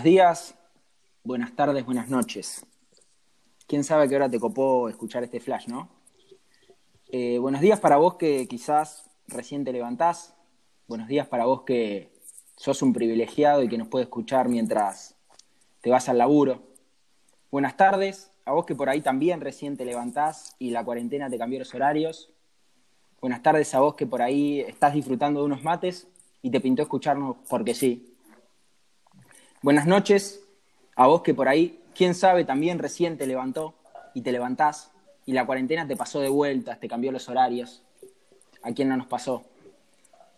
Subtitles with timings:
[0.00, 0.54] Buenos días,
[1.24, 2.64] buenas tardes, buenas noches.
[3.66, 5.90] ¿Quién sabe qué hora te copó escuchar este flash, no?
[7.08, 10.34] Eh, buenos días para vos que quizás recién te levantás.
[10.88, 12.14] Buenos días para vos que
[12.56, 15.16] sos un privilegiado y que nos puede escuchar mientras
[15.82, 16.62] te vas al laburo.
[17.50, 21.36] Buenas tardes a vos que por ahí también recién te levantás y la cuarentena te
[21.36, 22.32] cambió los horarios.
[23.20, 26.08] Buenas tardes a vos que por ahí estás disfrutando de unos mates
[26.40, 28.09] y te pintó escucharnos porque sí.
[29.62, 30.40] Buenas noches
[30.96, 33.74] a vos que por ahí, quién sabe, también recién te levantó
[34.14, 34.90] y te levantás
[35.26, 37.82] y la cuarentena te pasó de vueltas, te cambió los horarios.
[38.62, 39.44] ¿A quién no nos pasó?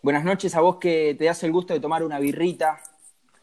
[0.02, 2.80] Buenas noches a vos que te das el gusto de tomar una birrita,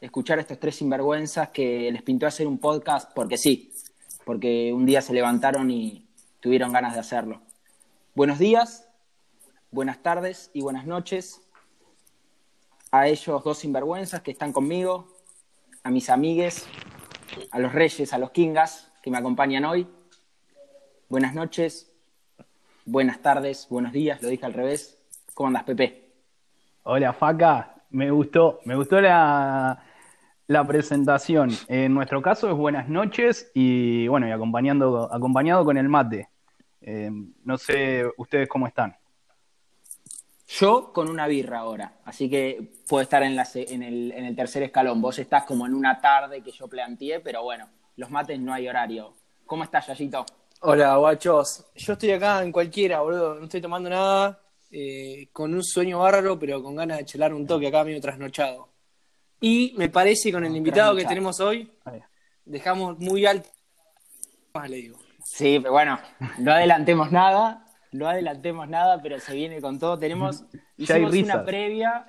[0.02, 3.72] escuchar a estos tres sinvergüenzas que les pintó hacer un podcast porque sí,
[4.26, 6.06] porque un día se levantaron y
[6.42, 7.40] tuvieron ganas de hacerlo.
[8.16, 8.86] Buenos días,
[9.72, 11.40] buenas tardes y buenas noches
[12.92, 15.08] a ellos dos sinvergüenzas que están conmigo,
[15.84, 16.68] a mis amigues,
[17.52, 19.88] a los reyes, a los kingas que me acompañan hoy.
[21.08, 21.92] Buenas noches,
[22.86, 24.98] buenas tardes, buenos días, lo dije al revés.
[25.34, 26.12] ¿Cómo andas, Pepe?
[26.84, 27.76] Hola, Faca.
[27.92, 29.84] Me gustó, me gustó la,
[30.48, 31.50] la presentación.
[31.68, 36.30] En nuestro caso es buenas noches y bueno, y acompañando, acompañado con el mate.
[36.82, 37.10] Eh,
[37.44, 38.96] no sé ustedes cómo están.
[40.60, 44.36] Yo con una birra ahora, así que puedo estar en, la, en, el, en, el,
[44.36, 45.02] tercer escalón.
[45.02, 48.68] Vos estás como en una tarde que yo planteé, pero bueno, los mates no hay
[48.68, 49.14] horario.
[49.46, 50.26] ¿Cómo estás, Yayito?
[50.60, 51.66] Hola, guachos.
[51.76, 53.36] Yo estoy acá en cualquiera, boludo.
[53.36, 57.48] No estoy tomando nada, eh, con un sueño bárbaro, pero con ganas de chelar un
[57.48, 58.68] toque acá medio trasnochado.
[59.40, 61.72] Y me parece con el invitado que tenemos hoy,
[62.44, 63.48] dejamos muy alto.
[64.54, 65.00] Más le digo.
[65.24, 65.98] Sí, pero bueno,
[66.40, 69.98] no adelantemos nada no adelantemos nada, pero se viene con todo.
[69.98, 70.44] Tenemos,
[70.78, 72.06] hicimos una previa,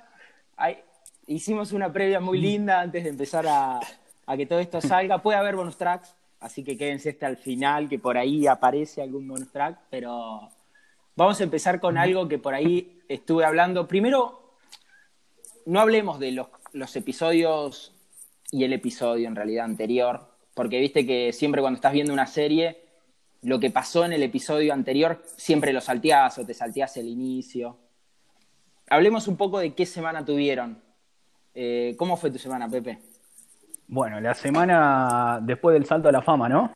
[1.27, 3.79] hicimos una previa muy linda antes de empezar a,
[4.35, 5.21] que todo esto salga.
[5.21, 9.27] Puede haber bonus tracks, así que quédense hasta el final, que por ahí aparece algún
[9.27, 10.49] bonus track, pero
[11.15, 13.87] vamos a empezar con algo que por ahí estuve hablando.
[13.87, 14.55] Primero,
[15.65, 17.93] no hablemos de los, los episodios
[18.51, 22.90] y el episodio en realidad anterior, porque viste que siempre cuando estás viendo una serie
[23.43, 27.77] lo que pasó en el episodio anterior, siempre lo salteás o te salteás el inicio.
[28.89, 30.81] Hablemos un poco de qué semana tuvieron.
[31.53, 32.99] Eh, ¿Cómo fue tu semana, Pepe?
[33.87, 36.73] Bueno, la semana después del salto a la fama, ¿no?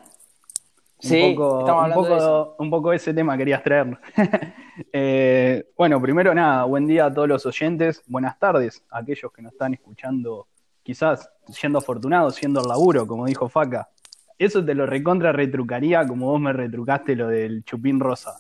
[0.99, 3.97] Sí, un poco, un poco, un poco ese tema querías traer.
[4.93, 9.41] eh, bueno, primero nada, buen día a todos los oyentes, buenas tardes a aquellos que
[9.41, 10.47] nos están escuchando,
[10.83, 13.89] quizás siendo afortunados, siendo el laburo, como dijo Faca.
[14.37, 18.37] Eso te lo recontra retrucaría como vos me retrucaste lo del chupín rosa.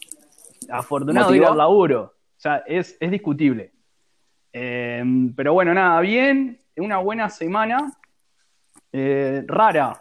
[0.69, 2.01] Afortunado de ir al laburo.
[2.01, 3.71] O sea, es, es discutible.
[4.51, 6.59] Em, pero bueno, nada, bien.
[6.77, 7.93] Una buena semana.
[8.91, 9.99] Eh, rara.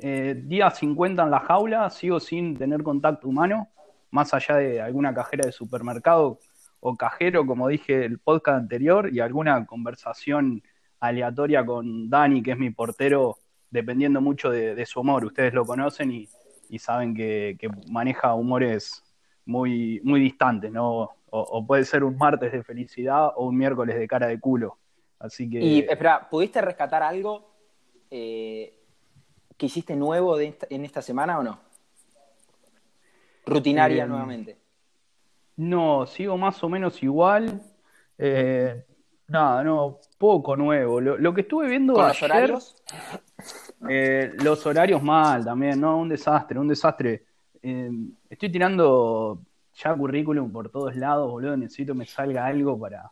[0.00, 1.90] Eh, día 50 en la jaula.
[1.90, 3.68] Sigo sin tener contacto humano.
[4.10, 6.38] Más allá de alguna cajera de supermercado
[6.80, 10.62] o cajero, como dije el podcast anterior, y alguna conversación
[11.00, 13.38] aleatoria con Dani, que es mi portero
[13.74, 15.24] dependiendo mucho de, su humor.
[15.24, 17.58] Ustedes lo conocen y, saben que,
[17.88, 19.02] maneja humores
[19.44, 21.10] muy, muy distantes, ¿no?
[21.30, 24.78] O, puede ser un martes de felicidad o un miércoles de cara de culo.
[25.18, 25.58] Así que.
[25.58, 27.50] Y espera, ¿pudiste rescatar algo
[28.10, 28.78] eh,
[29.56, 31.58] que hiciste nuevo en esta semana o no?
[33.44, 34.58] Rutinaria eh, nuevamente.
[35.56, 37.60] No, sigo más o menos igual.
[38.18, 38.84] Eh,
[39.26, 41.00] nada, no, poco nuevo.
[41.00, 42.76] Lo, que estuve viendo ¿Con los horarios?
[43.88, 45.98] Eh, los horarios mal también, ¿no?
[45.98, 47.24] Un desastre, un desastre.
[47.62, 47.90] Eh,
[48.28, 49.40] estoy tirando
[49.74, 51.56] ya currículum por todos lados, boludo.
[51.56, 53.10] Necesito que me salga algo para,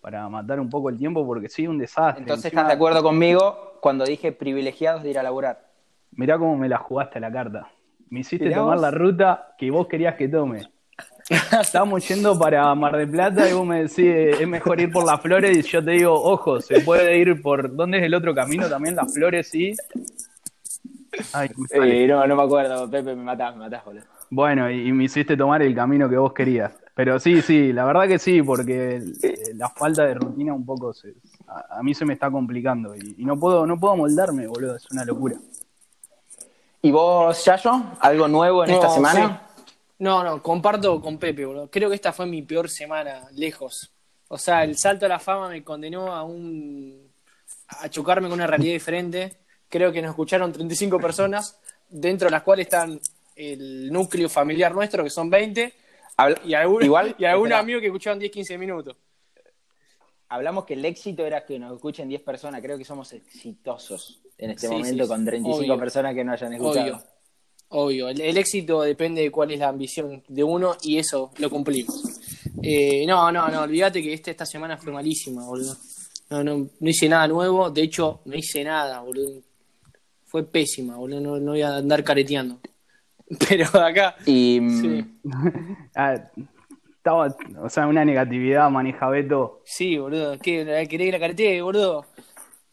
[0.00, 2.22] para matar un poco el tiempo porque sí, un desastre.
[2.22, 5.70] Entonces estás de acuerdo conmigo cuando dije privilegiados de ir a laburar.
[6.12, 7.68] Mirá cómo me la jugaste a la carta.
[8.08, 10.68] Me hiciste tomar la ruta que vos querías que tome.
[11.60, 15.20] Estamos yendo para Mar del Plata y vos me decís, es mejor ir por las
[15.20, 18.68] flores y yo te digo, ojo, se puede ir por, ¿dónde es el otro camino
[18.68, 18.96] también?
[18.96, 19.76] Las flores, sí.
[21.70, 24.04] Eh, no, no me acuerdo, Pepe, me matás, me matás, boludo.
[24.30, 26.72] Bueno, y, me hiciste tomar el camino que vos querías.
[26.94, 30.92] Pero sí, sí, la verdad que sí, porque eh, la falta de rutina un poco
[30.92, 31.14] se,
[31.46, 35.04] a, mí se me está complicando y, no puedo no puedo moldarme, boludo, es una
[35.04, 35.36] locura.
[36.82, 39.42] ¿Y vos, Yayo, algo nuevo en esta semana?
[40.00, 41.70] No, no, comparto con Pepe, boludo.
[41.70, 43.92] Creo que esta fue mi peor semana, lejos.
[44.28, 47.08] O sea, el salto a la fama me condenó a un
[47.68, 49.36] a chocarme con una realidad diferente.
[49.68, 52.98] Creo que nos escucharon 35 personas, dentro de las cuales están
[53.36, 55.72] el núcleo familiar nuestro, que son 20,
[56.44, 58.96] y algún, Igual, y algún amigo que escucharon 10, 15 minutos.
[60.28, 62.60] hablamos que el éxito era que nos escuchen 10 personas.
[62.62, 65.78] Creo que somos exitosos en este Sí, momento sí, con 35 obvio.
[65.78, 66.96] personas que no hayan escuchado.
[66.96, 67.02] Obvio.
[67.70, 68.08] Obvio.
[68.08, 72.02] El, el éxito depende de cuál es la ambición de uno y eso lo cumplimos.
[72.62, 75.76] Eh, no, no, no, olvídate que este, esta semana fue malísima, boludo.
[76.30, 77.70] No, no, no hice nada nuevo.
[77.70, 79.40] De hecho, no hice nada, boludo.
[80.26, 81.20] Fue pésima, boludo.
[81.20, 82.60] No, no voy a andar careteando.
[83.48, 84.16] Pero acá.
[84.26, 85.04] Y mm, Sí.
[85.94, 86.14] Ah,
[86.96, 89.62] estaba, o sea, una negatividad maneja Beto.
[89.64, 90.38] Sí, boludo.
[90.38, 90.64] ¿Qué?
[90.64, 92.04] ¿Querés que la caretee, boludo?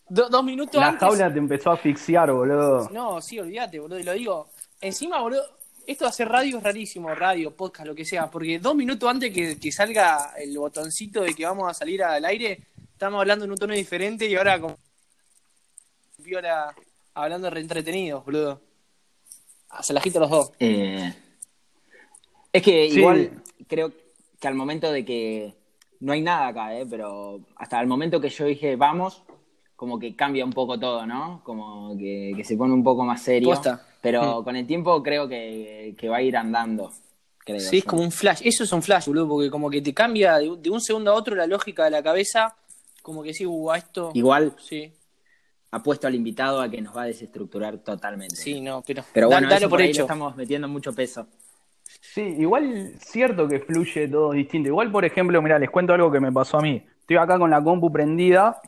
[0.10, 1.02] Do- dos minutos La antes.
[1.02, 2.90] jaula te empezó a asfixiar, boludo.
[2.92, 4.00] No, sí, olvídate, boludo.
[4.00, 4.48] Y lo digo.
[4.82, 5.44] Encima, boludo,
[5.86, 8.30] esto de hacer radio es rarísimo, radio, podcast, lo que sea.
[8.30, 12.24] Porque dos minutos antes que, que salga el botoncito de que vamos a salir al
[12.26, 14.78] aire, estamos hablando en un tono diferente y ahora como
[16.20, 16.76] viola
[17.14, 18.62] hablando re entretenidos, boludo.
[19.70, 20.52] Ah, se la agito los dos.
[20.60, 21.14] eh,
[22.54, 23.00] es que Sí.
[23.00, 23.92] igual creo
[24.40, 25.54] que al momento de que
[26.00, 26.86] no hay nada acá, ¿eh?
[26.90, 29.24] pero hasta el momento que yo dije vamos,
[29.78, 31.42] como que cambia un poco todo, ¿no?
[31.46, 33.50] Como que, que se pone un poco más serio.
[33.50, 33.82] Posta.
[34.02, 36.92] Pero con el tiempo creo que, que va a ir andando.
[37.38, 38.42] Creo Sí, es como un flash.
[38.44, 41.12] Eso es un flash, boludo, porque como que te cambia de, un- de un segundo
[41.12, 42.56] a otro la lógica de la cabeza.
[43.02, 44.12] Como que sí, uh, a esto.
[44.14, 44.92] Igual Sí,
[45.72, 48.36] apuesto al invitado a que nos va a desestructurar totalmente.
[48.36, 49.04] sí, no, pero.
[49.14, 50.00] Pero bueno, dalo eso por por ahí hecho.
[50.00, 51.28] le estamos metiendo mucho peso.
[52.02, 54.70] Sí, igual cierto que fluye todo distinto.
[54.70, 56.84] Igual, por ejemplo, mira, les cuento algo que me pasó a mí.
[57.00, 58.60] Estoy acá con la compu prendida,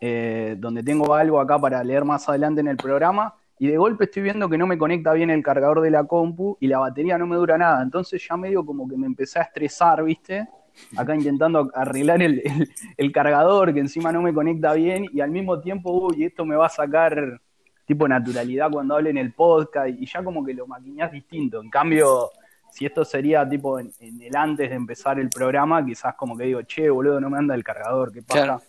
[0.00, 4.04] eh, donde tengo algo acá para leer más adelante en el programa, y de golpe
[4.04, 7.16] estoy viendo que no me conecta bien el cargador de la compu y la batería
[7.16, 7.82] no me dura nada.
[7.82, 10.46] Entonces ya medio como que me empecé a estresar, ¿viste?
[10.94, 15.90] Acá intentando arreglar el, cargador, que encima no me conecta bien, y al mismo tiempo,
[15.90, 17.40] uy, esto me va a sacar
[17.86, 21.62] tipo naturalidad cuando hable en el podcast, y ya como que lo maquineás distinto.
[21.62, 22.30] En cambio,
[22.70, 26.60] si esto sería tipo en, el antes de empezar el programa, quizás como que digo,
[26.62, 28.60] che, boludo, no me anda el cargador, ¿qué pasa?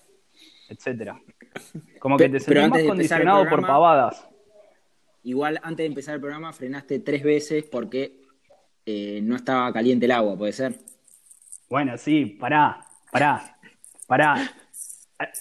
[0.70, 1.22] Etcétera.
[2.00, 4.28] Como que te Pero sentís más condicionado por pavadas.
[5.24, 8.22] Igual antes de empezar el programa frenaste tres veces porque
[8.86, 10.76] eh, no estaba caliente el agua, ¿puede ser?
[11.70, 12.80] Bueno, sí, pará,
[13.12, 13.58] pará,
[14.08, 14.52] pará.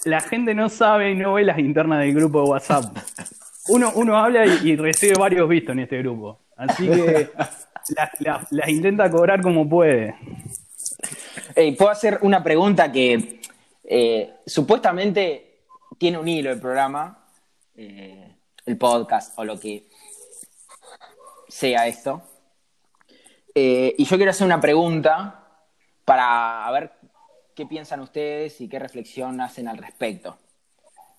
[0.05, 2.97] La gente no sabe y no ve las internas del grupo de WhatsApp.
[3.69, 6.41] Uno, uno habla y, y recibe varios vistos en este grupo.
[6.57, 7.29] Así que
[7.95, 10.15] las la, las intenta cobrar como puede.
[11.77, 13.39] Puedo hacer una pregunta que
[13.89, 15.63] eh, supuestamente
[15.97, 17.25] tiene un hilo el programa,
[17.73, 18.35] eh,
[18.65, 19.87] el podcast o lo que
[21.47, 22.21] sea esto.
[23.55, 25.63] Eh, y yo quiero hacer una pregunta
[26.03, 26.91] para ver
[27.55, 30.37] qué piensan ustedes y qué reflexión hacen al respecto.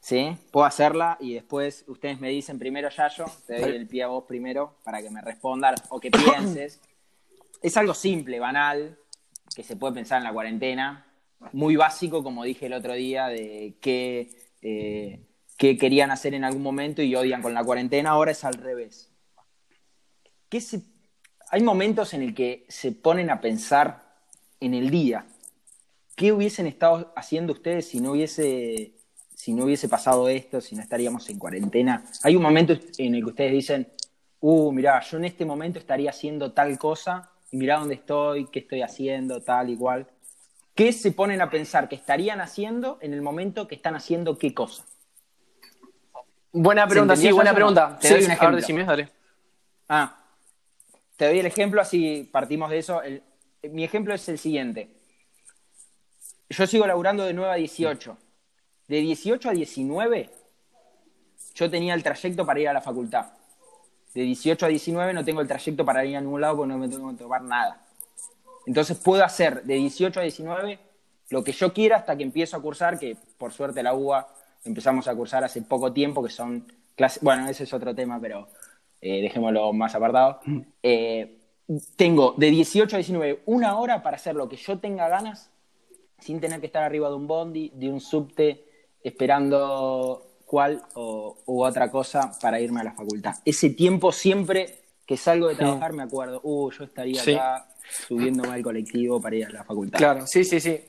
[0.00, 0.36] ¿Sí?
[0.52, 4.24] Puedo hacerla y después ustedes me dicen primero, Yayo, te doy el pie a vos
[4.24, 6.80] primero para que me respondas o que pienses.
[7.60, 8.96] Es algo simple, banal,
[9.52, 11.07] que se puede pensar en la cuarentena,
[11.52, 14.30] muy básico, como dije el otro día, de qué,
[14.62, 15.20] eh,
[15.56, 19.10] qué querían hacer en algún momento y odian con la cuarentena, ahora es al revés.
[20.48, 20.82] ¿Qué se-
[21.50, 24.16] Hay momentos en el que se ponen a pensar
[24.60, 25.26] en el día.
[26.16, 28.94] ¿Qué hubiesen estado haciendo ustedes si no hubiese,
[29.34, 32.04] si no hubiese pasado esto, si no estaríamos en cuarentena?
[32.22, 33.88] Hay un momento en el que ustedes dicen,
[34.40, 38.58] uh, mirá, yo en este momento estaría haciendo tal cosa, y mirá dónde estoy, qué
[38.60, 40.06] estoy haciendo, tal, igual.
[40.78, 44.54] ¿Qué se ponen a pensar que estarían haciendo en el momento que están haciendo qué
[44.54, 44.84] cosa?
[46.52, 47.98] Buena pregunta, sí, buena pregunta.
[48.00, 48.56] Te Sí, doy un ejemplo.
[48.58, 49.08] decime, dale.
[49.88, 50.16] Ah,
[51.16, 53.02] te doy el ejemplo, así partimos de eso.
[53.02, 53.24] El-
[53.72, 54.88] mi ejemplo es el siguiente.
[56.48, 58.16] Yo sigo laburando de 9 a 18.
[58.86, 60.30] De 18 a 19,
[61.56, 63.32] yo tenía el trayecto para ir a la facultad.
[64.14, 66.78] De 18 a 19 no tengo el trayecto para ir a ningún lado porque no
[66.78, 67.84] me tengo que tomar nada.
[68.68, 70.78] Entonces puedo hacer de 18 a 19
[71.30, 74.28] lo que yo quiera hasta que empiezo a cursar, que por suerte la UBA
[74.62, 78.48] empezamos a cursar hace poco tiempo, que son clases, bueno, ese es otro tema, pero
[79.00, 80.40] eh, dejémoslo más apartado.
[80.82, 81.38] Eh,
[81.96, 85.50] tengo de 18 a 19 una hora para hacer lo que yo tenga ganas,
[86.18, 88.66] sin tener que estar arriba de un bondi, de un subte,
[89.02, 93.36] esperando cuál o, u otra cosa para irme a la facultad.
[93.46, 97.32] Ese tiempo siempre que salgo de trabajar me acuerdo, uh, yo estaría Sí.
[97.32, 99.98] acá subiéndome al colectivo para ir a la facultad.
[99.98, 100.80] Claro, sí, sí, sí.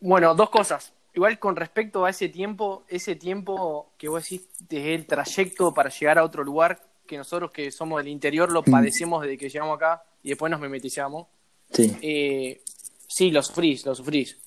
[0.00, 0.92] Bueno, dos cosas.
[1.14, 5.90] Igual con respecto a ese tiempo, ese tiempo que vos decís desde el trayecto para
[5.90, 9.76] llegar a otro lugar, que nosotros que somos del interior lo padecemos desde que llegamos
[9.76, 11.26] acá y después nos memetizamos.
[11.72, 11.96] Sí.
[12.00, 12.62] Eh,
[13.08, 14.38] sí, lo sufrís, lo sufrís.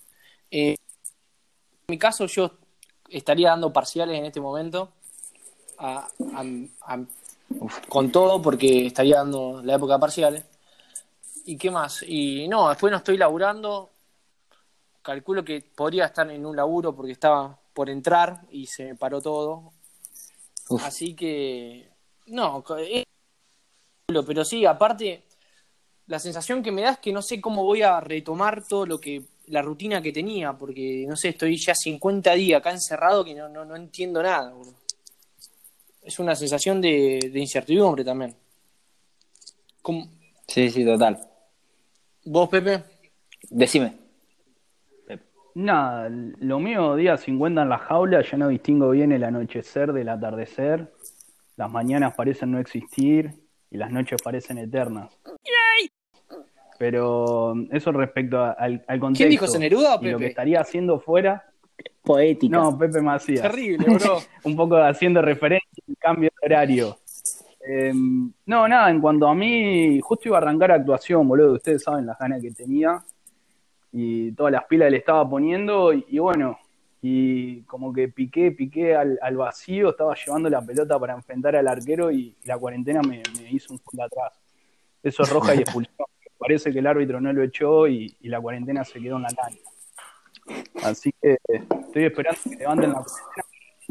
[0.49, 2.51] Eh, en mi caso, yo
[3.09, 4.93] estaría dando parciales en este momento
[5.77, 6.43] a- a-
[6.93, 7.05] a-
[7.89, 10.43] con todo, porque estaría dando la época de parciales.
[11.45, 12.03] ¿Y qué más?
[12.07, 13.89] Y no, después no estoy laburando.
[15.01, 19.21] calculo que podría estar en un laburo porque estaba por entrar y se me paró
[19.21, 19.73] todo.
[20.69, 20.81] Uf.
[20.85, 21.89] Así que,
[22.27, 23.03] no, es-
[24.25, 25.23] pero sí, aparte,
[26.07, 28.99] la sensación que me da es que no sé cómo voy a retomar todo lo
[28.99, 33.33] que, la rutina que tenía, porque, no sé, estoy ya 50 días acá encerrado que
[33.33, 34.53] no, no, no entiendo nada.
[36.01, 38.35] Es una sensación de, de incertidumbre también.
[39.81, 40.07] ¿Cómo-
[40.47, 41.27] Sí, sí, total.
[42.25, 42.83] ¿Vos, Pepe?
[43.49, 43.97] Decime.
[45.55, 50.09] Nada, lo mío día 50 en la jaula, ya no distingo bien el anochecer del
[50.09, 50.91] atardecer.
[51.57, 53.31] Las mañanas parecen no existir
[53.69, 55.15] y las noches parecen eternas.
[56.79, 59.19] Pero eso respecto a- al, al contexto.
[59.21, 60.27] ¿Quién dijo eso, Neruda o Y lo que Pepe?
[60.31, 61.43] estaría haciendo fuera.
[62.01, 62.57] Poética.
[62.57, 63.41] No, Pepe Macías.
[63.43, 64.17] Terrible, bro.
[64.43, 66.97] un poco haciendo referencia al cambio de horario.
[67.65, 71.53] Eh, no, nada, en cuanto a mí, justo iba a arrancar actuación, boludo.
[71.53, 73.03] Ustedes saben las ganas que tenía
[73.91, 75.93] y todas las pilas que le estaba poniendo.
[75.93, 76.57] Y, y bueno,
[77.01, 81.67] y como que piqué, piqué al, al vacío, estaba llevando la pelota para enfrentar al
[81.67, 84.33] arquero y la cuarentena me, me hizo un gol atrás.
[85.01, 86.07] Eso es roja y expulsión.
[86.37, 89.29] Parece que el árbitro no lo echó y, y la cuarentena se quedó en la
[89.29, 89.59] cancha.
[90.83, 93.45] Así que estoy esperando que levanten la cuarentena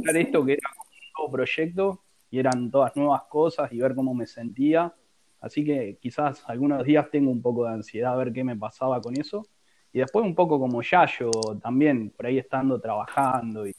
[0.04, 2.00] para esto que era un nuevo proyecto
[2.32, 4.92] y eran todas nuevas cosas y ver cómo me sentía.
[5.38, 9.02] Así que quizás algunos días tengo un poco de ansiedad a ver qué me pasaba
[9.02, 9.46] con eso.
[9.92, 11.30] Y después un poco como Yayo
[11.62, 13.76] también, por ahí estando trabajando y,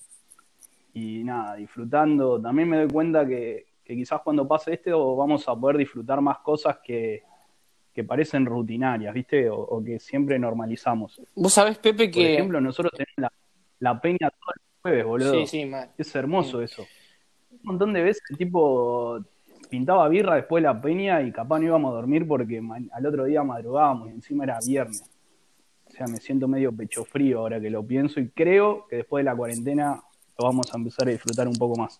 [0.93, 2.39] y nada, disfrutando.
[2.39, 6.38] También me doy cuenta que, que quizás cuando pase esto vamos a poder disfrutar más
[6.39, 7.24] cosas que,
[7.91, 9.50] que parecen rutinarias, ¿viste?
[9.50, 11.19] O, o que siempre normalizamos.
[11.33, 12.33] Vos sabés, Pepe, Por que...
[12.36, 13.33] ejemplo, nosotros tenemos la,
[13.79, 15.33] la peña todos los jueves, boludo.
[15.33, 15.89] Sí, sí, mal.
[15.98, 16.86] Es hermoso eso.
[17.63, 19.20] Un montón de veces el tipo
[19.70, 23.25] pintaba birra después de la peña y capaz no íbamos a dormir porque al otro
[23.25, 25.03] día madrugábamos y encima era viernes.
[25.88, 29.22] O sea, me siento medio pecho frío ahora que lo pienso y creo que después
[29.24, 30.01] de la cuarentena
[30.38, 32.00] lo vamos a empezar a disfrutar un poco más.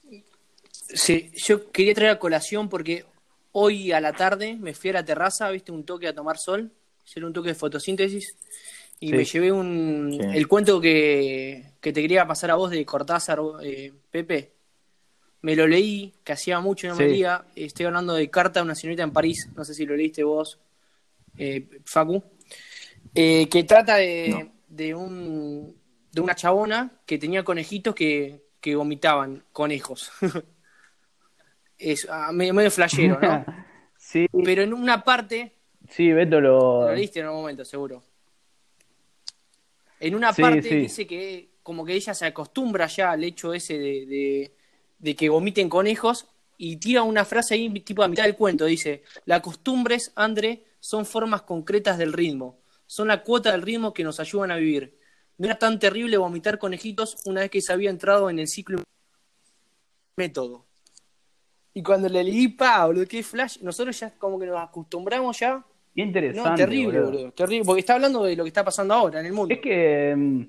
[0.72, 3.05] Sí, yo quería traer a colación porque
[3.53, 6.72] hoy a la tarde me fui a la terraza, viste, un toque a tomar sol,
[7.05, 8.36] hacer un toque de fotosíntesis
[9.00, 9.13] y Sí.
[9.13, 10.38] me llevé un Sí.
[10.38, 14.51] el cuento que, que te quería pasar a vos de Cortázar, eh, Pepe.
[15.43, 17.45] Me lo leí, que hacía mucho no me leía.
[17.55, 20.57] Estoy hablando de Carta a una señorita en París, no sé si lo leíste vos,
[21.38, 22.23] eh, Facu.
[23.13, 24.51] Eh, que trata de, No.
[24.69, 25.75] de un
[26.12, 30.12] de una chabona que tenía conejitos que, que vomitaban conejos.
[31.77, 33.45] es ah, medio, medio flashero, ¿no?
[33.97, 35.53] sí, Pero en una parte,
[35.89, 36.88] sí, Beto lo...
[36.88, 38.03] lo leíste en algún momento, seguro.
[40.00, 40.75] En una Sí, parte sí.
[40.75, 44.55] dice que como que ella se acostumbra ya al hecho ese de, de-
[45.03, 48.63] de que vomiten conejos y tira una frase ahí tipo a mitad del cuento.
[48.65, 52.60] Dice, las costumbres, André, son formas concretas del ritmo.
[52.88, 54.98] Son la cuota del ritmo que nos ayudan a vivir.
[55.38, 58.81] No era tan terrible vomitar conejitos una vez que se había entrado en el ciclo
[60.15, 60.65] método.
[61.74, 63.57] Y cuando le leí, pa, boludo, qué flash.
[63.62, 66.50] Nosotros ya como que nos acostumbramos ya Qué interesante.
[66.50, 67.12] no, terrible, boludo.
[67.12, 67.31] boludo.
[67.33, 69.53] Terrible, porque está hablando de lo que está pasando ahora en el mundo.
[69.53, 70.13] Es que.
[70.15, 70.41] mm,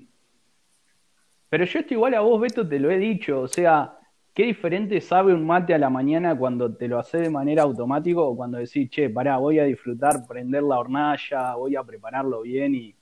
[1.49, 3.41] Pero yo estoy igual a vos, Beto, te lo he dicho.
[3.41, 3.99] O sea,
[4.35, 8.19] qué diferente sabe un mate a la mañana cuando te lo haces de manera automática
[8.19, 12.75] o cuando decís, che, pará, voy a disfrutar, prender la hornalla, voy a prepararlo bien
[12.75, 12.93] y,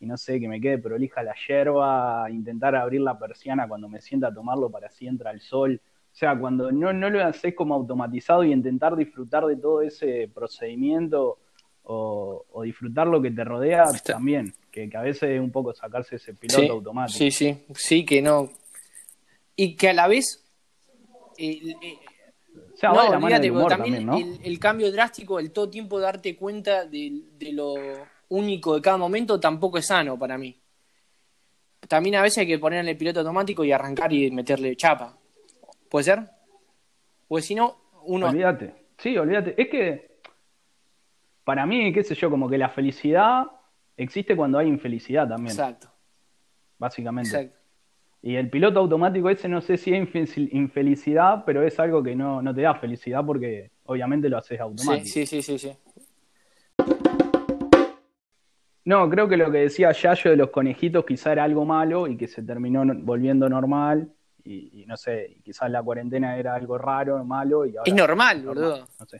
[0.00, 4.00] y no sé, que me quede prolija la yerba, intentar abrir la persiana cuando me
[4.00, 5.80] sienta a tomarlo para así entra el sol.
[6.12, 10.28] O sea, cuando no, no lo haces como automatizado y intentar disfrutar de todo ese
[10.34, 11.38] procedimiento
[11.84, 15.52] o, o disfrutar lo que te rodea Está- también, que, que a veces es un
[15.52, 17.18] poco sacarse ese piloto sí, automático.
[17.18, 18.50] sí, sí, sí, que no.
[19.54, 20.44] Y que a la vez.
[21.40, 21.98] Eh, eh,
[22.74, 24.16] O sea, no, olvídate, también, también, ¿no?
[24.16, 27.74] el, el cambio drástico, el todo tiempo darte cuenta de, de lo
[28.28, 30.56] único de cada momento, tampoco es sano para mí.
[31.88, 35.16] También a veces hay que poner en el piloto automático y arrancar y meterle chapa.
[35.88, 36.30] ¿Puede ser?
[37.26, 38.28] Pues si no, uno.
[38.28, 38.74] Olvídate.
[38.98, 39.54] Sí, olvídate.
[39.60, 40.20] Es que
[41.44, 43.44] para mí, qué sé yo, como que la felicidad
[43.96, 45.90] existe cuando hay infelicidad también, Exacto,
[46.78, 47.30] básicamente.
[47.30, 47.58] exacto.
[48.22, 52.14] Y el piloto automático ese no sé si es infe- infelicidad, pero es algo que
[52.14, 55.06] no, no te da felicidad porque obviamente lo haces automático.
[55.06, 55.72] sí, sí, sí, sí.
[58.84, 62.16] No, creo que lo que decía Yayo de los conejitos quizá era algo malo y
[62.16, 64.10] que se terminó volviendo normal.
[64.42, 68.42] Y, y no sé, quizás la cuarentena era algo raro, malo y ahora Es normal,
[68.44, 68.88] boludo.
[68.98, 69.18] No sé.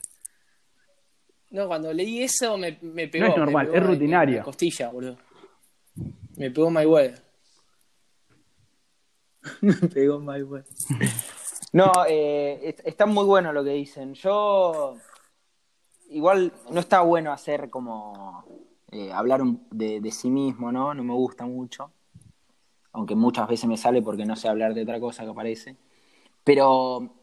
[1.51, 3.25] No, cuando leí eso me, me pegó.
[3.25, 5.17] No es normal, pegó es la costilla, boludo.
[6.37, 7.30] Me pegó Mayweather.
[9.61, 10.65] Me pegó Mayweather.
[11.73, 14.13] No, eh, es- está muy bueno lo que dicen.
[14.13, 14.97] Yo,
[16.09, 18.43] igual, no está bueno hacer como
[18.91, 20.93] eh, hablar de, sí mismo, ¿no?
[20.93, 21.91] No me gusta mucho.
[22.93, 25.77] aunque muchas veces me sale porque no sé hablar de otra cosa que parece.
[26.43, 27.13] Pero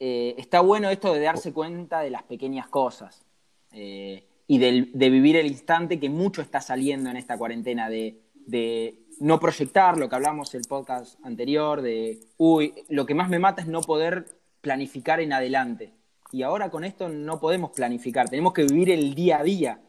[0.00, 3.24] eh, está bueno esto de darse cuenta de las pequeñas cosas
[3.72, 9.98] y de, vivir el instante que mucho está saliendo en esta cuarentena, de no proyectar
[9.98, 13.80] lo que hablamos el podcast anterior, de, uy, lo que más me mata es no
[13.80, 14.26] poder
[14.60, 15.92] planificar en adelante.
[16.32, 19.80] Y ahora con esto no podemos planificar, tenemos que vivir el día a día.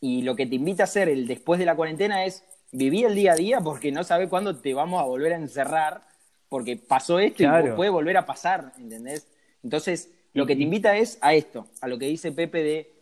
[0.00, 3.16] Y lo que te invita a hacer el después de la cuarentena es vivir el
[3.16, 6.06] día a día porque no sabes cuándo te vamos a volver a encerrar,
[6.48, 9.26] porque pasó esto y puede volver a pasar, ¿entendés?
[9.64, 12.92] Entonces, lo que te invita es a esto, a lo que dice Pepe de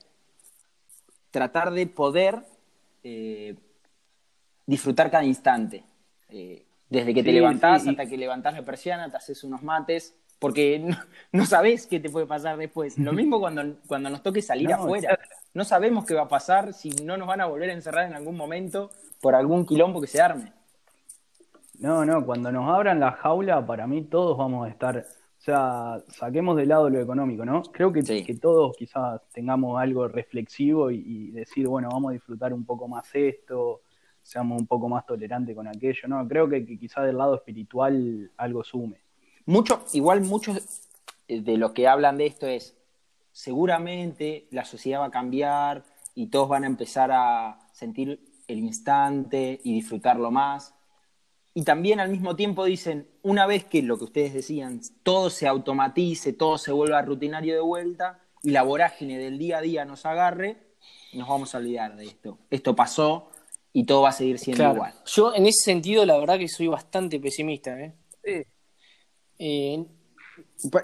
[1.30, 2.38] tratar de poder
[3.02, 3.56] eh,
[4.66, 5.84] disfrutar cada instante.
[6.28, 10.84] Eh, desde que te levantás hasta que levantás la persiana, te haces unos mates, porque
[11.32, 12.98] no, sabés qué te puede pasar después.
[12.98, 15.18] Lo mismo cuando, cuando nos toque salir afuera.
[15.54, 18.14] No sabemos qué va a pasar, si no nos van a volver a encerrar en
[18.14, 18.90] algún momento
[19.20, 20.52] por algún quilombo que se arme.
[21.78, 26.02] No, no, cuando nos abran la jaula, para mí todos vamos a estar, o sea,
[26.08, 27.62] saquemos de lado lo económico, ¿no?
[27.62, 32.64] Creo que, que todos quizás tengamos algo reflexivo y, decir, bueno, vamos a disfrutar un
[32.64, 33.82] poco más esto,
[34.24, 36.26] seamos un poco más tolerantes con aquello, ¿no?
[36.26, 38.96] Creo que, que quizás del lado espiritual algo sume.
[39.46, 40.80] Mucho, igual muchos
[41.28, 42.76] de lo que hablan de esto es,
[43.30, 49.60] seguramente la sociedad va a cambiar y todos van a empezar a sentir el instante
[49.62, 50.74] y disfrutarlo más.
[51.52, 55.46] Y también al mismo tiempo dicen, una vez que lo que ustedes decían, todo se
[55.46, 60.04] automatice, todo se vuelva rutinario de vuelta y la vorágine del día a día nos
[60.06, 60.56] agarre,
[61.12, 62.38] nos vamos a olvidar de esto.
[62.50, 63.30] Esto pasó
[63.74, 64.94] y todo va a seguir siendo igual.
[65.04, 67.78] Yo en ese sentido la verdad que soy bastante pesimista.
[67.78, 67.94] ¿eh?
[69.38, 69.84] Eh,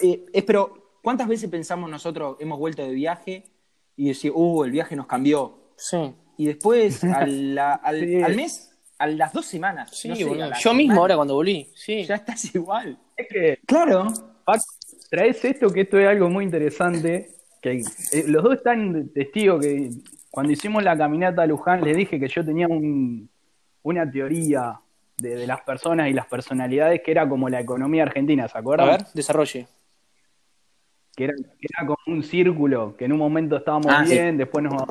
[0.02, 3.44] eh, pero, ¿cuántas veces pensamos nosotros, hemos vuelto de viaje
[3.96, 5.72] y decimos, uh, el viaje nos cambió?
[5.76, 9.90] Sí y después al, al, mes, a las dos semanas.
[9.92, 10.10] Sí,
[10.60, 12.04] yo mismo ahora cuando volví, sí.
[12.04, 12.98] Ya estás igual.
[13.14, 14.10] Es que, claro,
[15.10, 19.90] traes esto que esto es algo muy interesante, que eh, los dos están testigos que
[20.30, 23.28] cuando hicimos la caminata a Luján les dije que yo tenía un,
[23.82, 24.80] una teoría
[25.16, 28.88] de, las personas y las personalidades que era como la economía argentina, ¿se acuerdan?
[28.88, 29.66] A ver, desarrolle.
[31.14, 31.34] Que era,
[31.86, 34.84] como un círculo, que en un momento estábamos ah, bien, después nos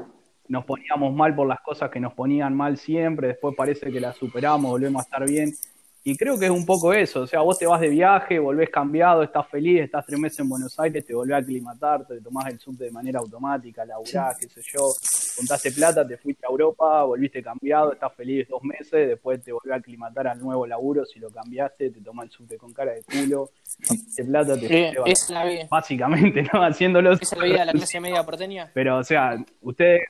[0.50, 4.18] nos poníamos mal por las cosas que nos ponían mal siempre, después parece que las
[4.18, 5.54] superamos, volvemos a estar bien.
[6.04, 8.70] Y creo que es un poco eso, o sea, vos te vas de viaje, volvés
[8.70, 12.48] cambiado, estás feliz, estás tres meses en Buenos Aires, te volvés a aclimatar, te tomás
[12.48, 14.94] el subte de manera automática, laburás, qué sé yo,
[15.36, 19.74] contaste plata, te fuiste a Europa, volviste cambiado, estás feliz dos meses, después te volvés
[19.74, 23.04] a aclimatar al nuevo laburo, si lo cambiaste, te tomás el subte con cara de
[23.04, 23.50] culo,
[23.86, 25.68] contaste plata, te es la vida.
[25.70, 26.64] Básicamente, ¿no?
[26.64, 27.12] Haciéndolo.
[27.14, 28.72] ¿Es la vida de la clase media porteña?
[28.74, 30.04] Pero, o sea, ustedes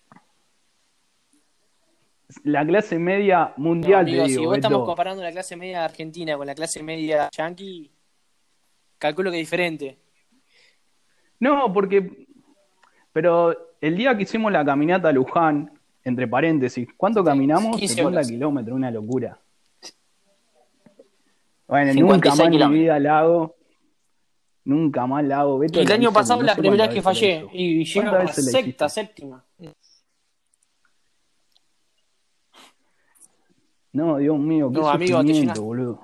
[2.43, 4.05] la clase media mundial.
[4.05, 7.91] No, si vos estamos comparando la clase media argentina con la clase media yankee,
[8.97, 9.97] calculo que es diferente.
[11.39, 12.27] No, porque.
[13.11, 15.71] Pero el día que hicimos la caminata a Luján,
[16.03, 17.79] entre paréntesis, ¿cuánto caminamos?
[17.79, 19.39] 50 kilómetros, una locura.
[21.67, 23.55] Bueno, nunca más en mi vida lago.
[24.65, 25.63] Nunca más lago.
[25.63, 27.45] el año pasado la primera vez que fallé.
[27.53, 29.43] Y llegué a la sexta, séptima.
[33.93, 36.03] No, Dios mío, qué no, amigo, te boludo.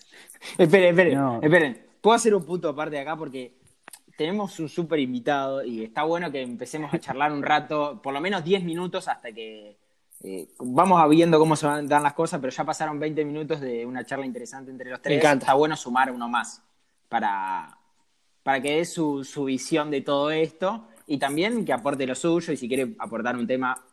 [0.58, 1.86] esperen, esperen, esperen.
[2.00, 3.56] Puedo hacer un punto aparte de acá porque
[4.16, 8.20] tenemos un súper invitado y está bueno que empecemos a charlar un rato, por lo
[8.20, 9.76] menos 10 minutos hasta que
[10.22, 13.60] eh, vamos a viendo cómo se van dan las cosas, pero ya pasaron 20 minutos
[13.60, 15.16] de una charla interesante entre los tres.
[15.16, 15.44] Me encanta.
[15.44, 16.62] Está bueno sumar uno más
[17.08, 17.76] para,
[18.42, 22.52] para que dé su, su visión de todo esto y también que aporte lo suyo
[22.52, 23.84] y si quiere aportar un tema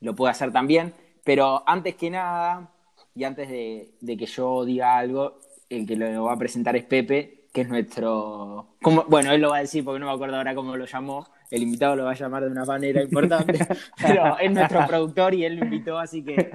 [0.00, 0.94] lo puede hacer también.
[1.24, 2.70] Pero antes que nada,
[3.14, 7.48] y antes de, que yo diga algo, el que lo va a presentar es Pepe,
[7.52, 8.76] que es nuestro...
[9.08, 11.26] bueno, él lo va a decir porque no me acuerdo ahora cómo lo llamó.
[11.50, 13.58] El invitado lo va a llamar de una manera importante,
[14.00, 16.50] pero es nuestro productor y él lo invitó, así que...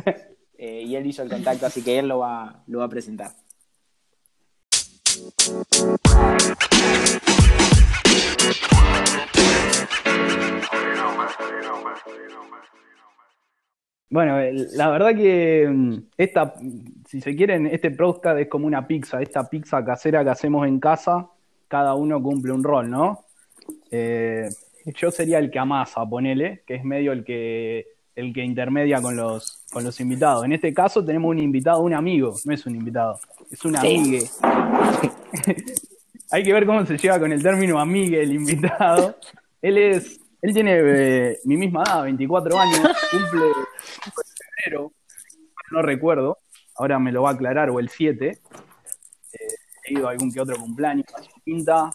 [0.58, 3.32] Eh, y él hizo el contacto, así que él lo va, lo va a presentar.
[14.10, 14.38] Bueno,
[14.74, 16.54] la verdad que mm, esta,
[17.08, 20.80] si se quieren, este podcast es como una pizza, esta pizza casera que hacemos en
[20.80, 21.28] casa,
[21.68, 23.26] cada uno cumple un rol, ¿no?
[23.90, 24.48] Eh,
[24.96, 29.16] yo sería el que amasa, ponele, que es medio el que el que intermedia con
[29.16, 30.46] los, con los invitados.
[30.46, 33.20] En este caso tenemos un invitado, un amigo, no es un invitado,
[33.52, 34.24] es un amigue.
[36.32, 39.18] Hay que ver cómo se lleva con el término amigue el invitado.
[39.62, 42.80] Él es él tiene eh, mi misma edad, 24 años,
[43.10, 44.12] cumple en
[44.62, 44.94] febrero,
[45.72, 46.38] no recuerdo.
[46.76, 48.28] ahora me lo va a aclarar, o el 7.
[48.28, 49.38] Eh,
[49.86, 51.08] he ido a algún que otro cumpleaños,
[51.44, 51.90] pinta.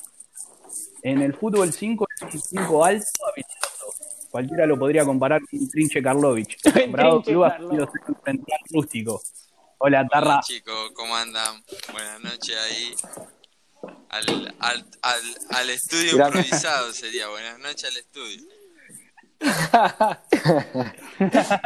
[1.02, 4.28] En el fútbol 5 es un 5 alto, habilidoso.
[4.32, 6.58] Cualquiera lo podría comparar con Trinche Karlovich.
[6.90, 7.88] Bravo Club sido
[8.72, 9.22] rústico.
[9.78, 10.26] Hola, Tarra.
[10.26, 11.62] Hola, chicos, ¿cómo andan?
[11.92, 13.30] Buenas noches ahí.
[14.10, 17.28] Al, al, al, al estudio improvisado sería.
[17.28, 18.42] Buenas noches al estudio.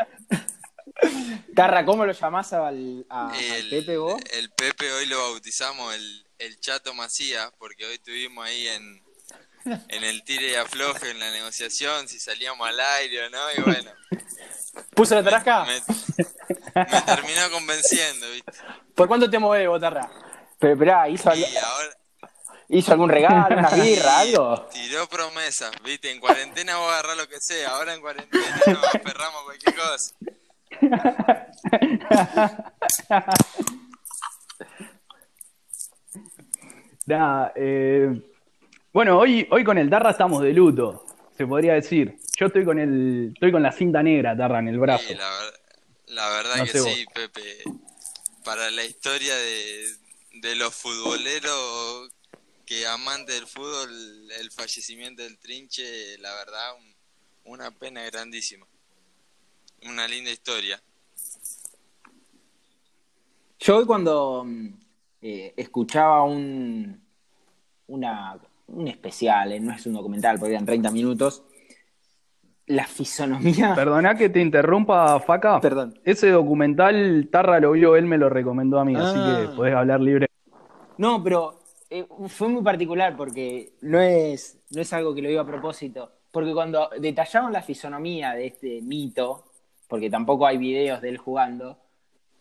[1.54, 4.20] Tarra, ¿cómo lo llamás al, a, al El, Pepe vos?
[4.32, 9.02] el Pepe hoy lo bautizamos el, el Chato Macías, porque hoy estuvimos ahí en,
[9.88, 13.60] en el tire y afloje, en la negociación, si salíamos al aire o no, y
[13.62, 13.90] bueno,
[14.94, 15.64] ¿Puso la tarasca?
[15.64, 15.80] me,
[16.74, 18.52] me terminó convenciendo, ¿viste?
[18.94, 20.10] ¿Por cuánto te movés, vos, Tarra?
[20.58, 21.96] Pero esperá, ¿hizo, al- Y ahora
[22.68, 24.66] ¿hizo algún regalo, una birra, algo?
[24.72, 26.10] tiró promesas, ¿viste?
[26.10, 30.14] En cuarentena vos agarrás lo que sea, ahora en cuarentena nos aferramos a cualquier cosa.
[37.06, 38.20] Nada, eh,
[38.92, 41.04] bueno, hoy, hoy con el Tarra estamos de luto,
[41.36, 42.16] se podría decir.
[42.38, 45.04] Yo estoy con el, estoy con la cinta negra, Tarra, en el brazo.
[45.08, 45.60] Sí, la, ver-
[46.08, 46.88] la verdad No que vos.
[46.92, 47.42] sí, Pepe.
[48.44, 49.86] Para la historia de,
[50.34, 52.10] de los futboleros
[52.66, 56.94] que amantes del fútbol, el fallecimiento del Trinche, la verdad, un-
[57.52, 58.66] una pena grandísima.
[59.86, 60.80] Una linda historia.
[63.58, 64.68] Yo hoy cuando mm,
[65.22, 67.00] eh, escuchaba un,
[67.88, 71.42] una, un especial, eh, no es un documental, porque eran 30 minutos,
[72.66, 73.74] la fisonomía...
[73.74, 75.60] Perdona que te interrumpa, Faca.
[75.60, 75.98] Perdón.
[76.04, 79.38] Ese documental, Tarra lo vio, él me lo recomendó a mí, así Ah.
[79.50, 80.28] que podés hablar libre.
[80.96, 85.40] No, pero eh, fue muy particular porque no es, no es algo que lo digo
[85.40, 86.12] a propósito.
[86.30, 89.44] Porque cuando detallaban la fisonomía de este mito,
[89.88, 91.78] porque tampoco hay videos de él jugando,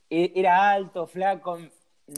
[0.09, 1.59] e- era alto, flaco,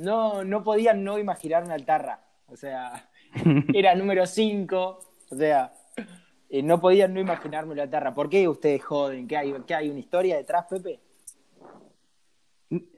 [0.02, 2.22] no, no podían no imaginarme al Tarra.
[2.48, 3.10] O sea,
[3.74, 5.00] era número 5,
[5.32, 5.74] o sea,
[6.50, 8.14] eh, no podían no imaginármelo al Tarra.
[8.16, 9.28] ¿Por qué ustedes joden?
[9.28, 11.00] ¿Qué hay, qué hay una historia detrás, Pepe?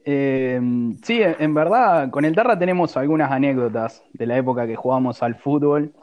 [0.06, 0.60] Eh,
[1.04, 5.36] sí, en verdad, con el Tarra tenemos algunas anécdotas de la época que jugábamos al
[5.36, 5.94] fútbol.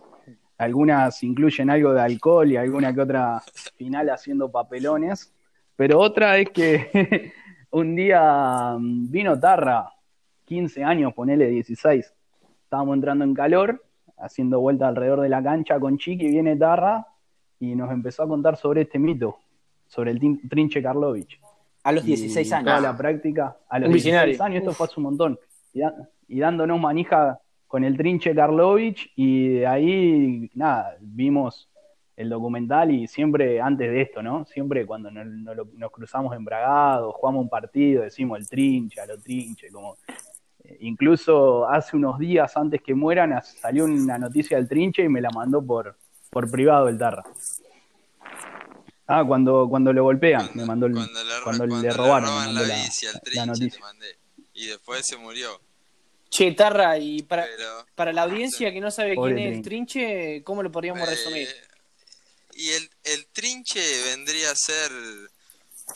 [0.59, 3.43] Algunas incluyen algo de alcohol y alguna que otra
[3.77, 5.33] final haciendo papelones.
[5.77, 7.33] Pero otra es que
[7.71, 9.91] un día mm, vino Tarra,
[10.45, 12.15] 15 años, ponele 16.
[12.63, 13.85] Estábamos entrando en calor,
[14.19, 17.07] haciendo vuelta alrededor de la cancha con Chiqui, viene Tarra
[17.59, 19.39] y nos empezó a contar sobre este mito,
[19.87, 21.41] sobre el Trinche Karlovich.
[21.85, 22.83] A los Y 16 Toda años.
[22.83, 23.95] la práctica a los Un 16
[24.27, 24.43] visionario.
[24.45, 25.39] años, esto fue hace un montón.
[25.73, 25.95] Y, da-
[26.29, 31.69] y dándonos manija con el trinche Karlovich y de ahí, nada, vimos
[32.17, 34.45] el documental y siempre antes de esto, ¿no?
[34.47, 39.01] Siempre cuando nos, nos lo- nos cruzamos en Bragado, jugamos un partido, decimos el trinche,
[39.01, 39.97] a lo trinche, como...
[40.63, 45.21] eh, Incluso hace unos días antes que mueran salió una noticia del trinche y me
[45.21, 45.97] la mandó por,
[46.31, 47.25] por privado el Tarra.
[49.07, 52.35] Ah, cuando, cuando lo golpean, me mandó el, cuando le, cuando cuando le robaron, me
[52.35, 53.81] roban mandó la la, bici al la Trinche, te noticia.
[53.81, 54.19] mandé.
[54.55, 55.61] Y después se murió.
[56.31, 57.87] Che, Tarra, y para, Pero...
[57.95, 61.49] para la audiencia que no sabe Pobre quién es el Trinche, ¿cómo lo podríamos resumir?
[62.57, 64.91] Y el, el trinche vendría a ser,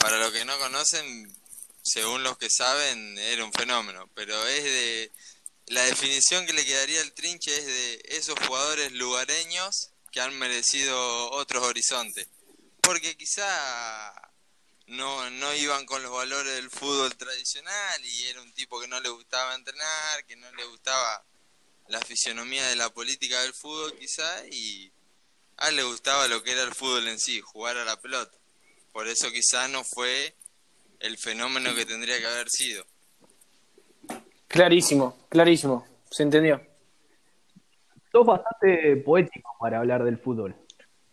[0.00, 1.32] para los que no conocen,
[1.82, 4.08] según los que saben, era un fenómeno.
[4.14, 5.12] Pero es de.
[5.68, 11.30] La definición que le quedaría al trinche es de esos jugadores lugareños que han merecido
[11.32, 12.26] otros horizontes.
[12.88, 13.44] Porque quizá
[14.86, 18.98] no, no iban con los valores del fútbol tradicional y era un tipo que no
[18.98, 21.22] le gustaba entrenar, que no le gustaba
[21.88, 24.90] la fisionomía de la política del fútbol quizá y
[25.58, 28.38] a él le gustaba lo que era el fútbol en sí, jugar a la pelota.
[28.90, 30.34] Por eso quizá no fue
[31.00, 32.86] el fenómeno que tendría que haber sido.
[34.46, 35.86] Clarísimo, clarísimo.
[36.10, 36.66] Se entendió.
[38.10, 40.56] Sos bastante poético para hablar del fútbol.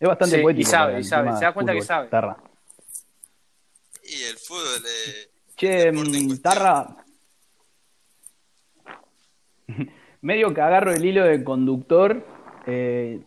[0.06, 0.62] Es bastante Sí, poético.
[0.62, 2.10] y sabe, y sabe, se da cuenta que sabe.
[2.10, 2.38] Tarra.
[4.04, 6.42] Y el fútbol eh, Che, el mm.
[6.44, 6.96] Tarra.
[10.22, 12.24] Medio que agarro el hilo de conductor.
[12.68, 13.20] eh,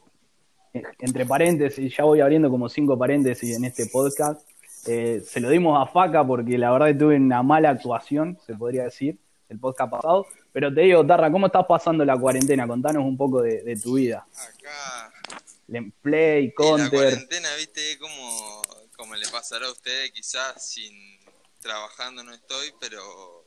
[1.00, 4.48] entre paréntesis, ya voy abriendo como cinco paréntesis en este podcast.
[4.86, 8.54] Eh, se lo dimos a Faca porque la verdad que tuve una mala actuación, se
[8.54, 10.26] podría decir, el podcast pasado.
[10.52, 12.68] Pero te digo, Tarra, ¿cómo estás pasando la cuarentena?
[12.68, 14.24] Contanos un poco de, de tu vida.
[14.32, 15.10] Acá
[15.68, 16.90] El Play, y la Counter.
[16.90, 18.62] cuarentena, viste, como,
[18.96, 21.18] como le pasará a ustedes, quizás sin
[21.60, 23.44] trabajando no estoy, pero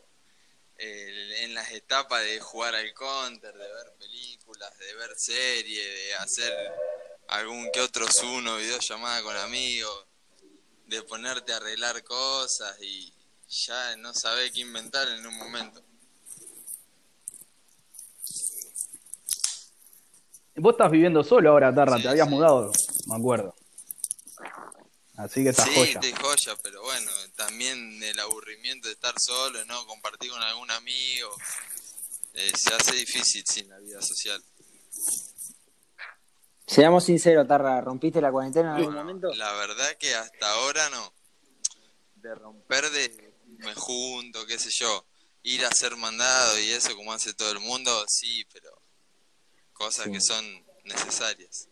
[0.78, 6.14] eh, en las etapas de jugar al counter, de ver películas, de ver series, de
[6.16, 6.54] hacer
[7.28, 10.08] algún que otro Zoom o videollamada con amigos,
[10.86, 13.14] de ponerte a arreglar cosas y
[13.48, 15.84] ya no sabe qué inventar en un momento.
[20.56, 22.34] Vos estás viviendo solo ahora, Tarra, Sí, te habías sí.
[22.34, 22.72] mudado,
[23.08, 23.56] me acuerdo.
[25.16, 26.00] Así que estás Sí, joya.
[26.00, 29.86] de joya, pero bueno, también el aburrimiento de estar solo, ¿no?
[29.86, 31.36] Compartir con algún amigo.
[32.34, 34.42] eh, se hace difícil sin la vida social.
[36.66, 39.34] Seamos sinceros, Tarra, ¿rompiste la cuarentena en algún Bueno, momento?
[39.36, 41.14] La verdad que hasta ahora no.
[42.16, 45.06] De romper de me junto, qué sé yo.
[45.44, 48.81] Ir a ser mandado y eso como hace todo el mundo, sí, pero
[49.82, 50.12] cosas Sí.
[50.12, 50.46] que son
[50.86, 51.68] necesarias.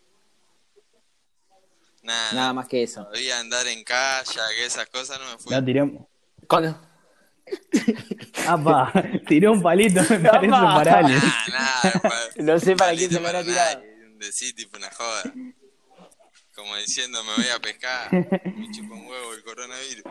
[2.02, 3.04] Nada, Nada más que eso.
[3.04, 5.52] todavía andar en calle, que esas cosas no me fui.
[5.52, 5.82] Ya tiré.
[6.48, 6.80] Cuando...
[8.48, 8.92] Apa,
[9.28, 10.76] tiró un palito, me parece Apa.
[10.76, 11.16] para Ale.
[11.16, 13.82] Nada, nada, pa- No sé para quién se lo habrá tirado.
[14.06, 15.24] Un decir tipo una joda.
[16.56, 20.04] Como diciendo me voy a pescar, me chupa un huevo el coronavirus.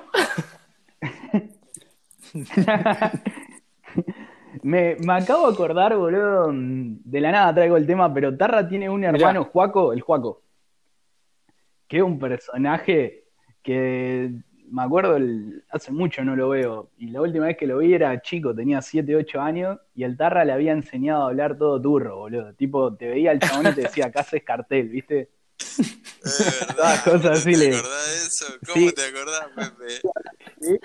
[4.63, 8.89] Me, me acabo de acordar, boludo, de la nada traigo el tema, pero Tarra tiene
[8.91, 10.43] un hermano, Juaco, el Juaco,
[11.87, 13.25] que es un personaje
[13.63, 14.33] que
[14.71, 17.95] me acuerdo, el- hace mucho no lo veo, y la última vez que lo vi
[17.95, 21.81] era chico, tenía 7, 8 años, y el Tarra le había enseñado a hablar todo
[21.81, 22.53] turro, boludo.
[22.55, 25.31] Tipo, te veía el chabón y te decía, acá haces cartel, ¿viste?
[26.21, 28.47] Es verdad, cosas ¿no así ¿Te le- acordás de eso?
[28.67, 28.95] ¿Cómo Sí.
[28.95, 30.81] te acordás, Pepe?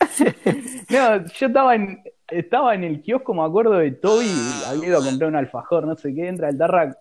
[0.90, 4.98] No, yo estaba en, estaba en el kiosco, me acuerdo de Toby, Ah, había ido
[4.98, 6.96] a comprar un alfajor, no sé qué, entra el Tarra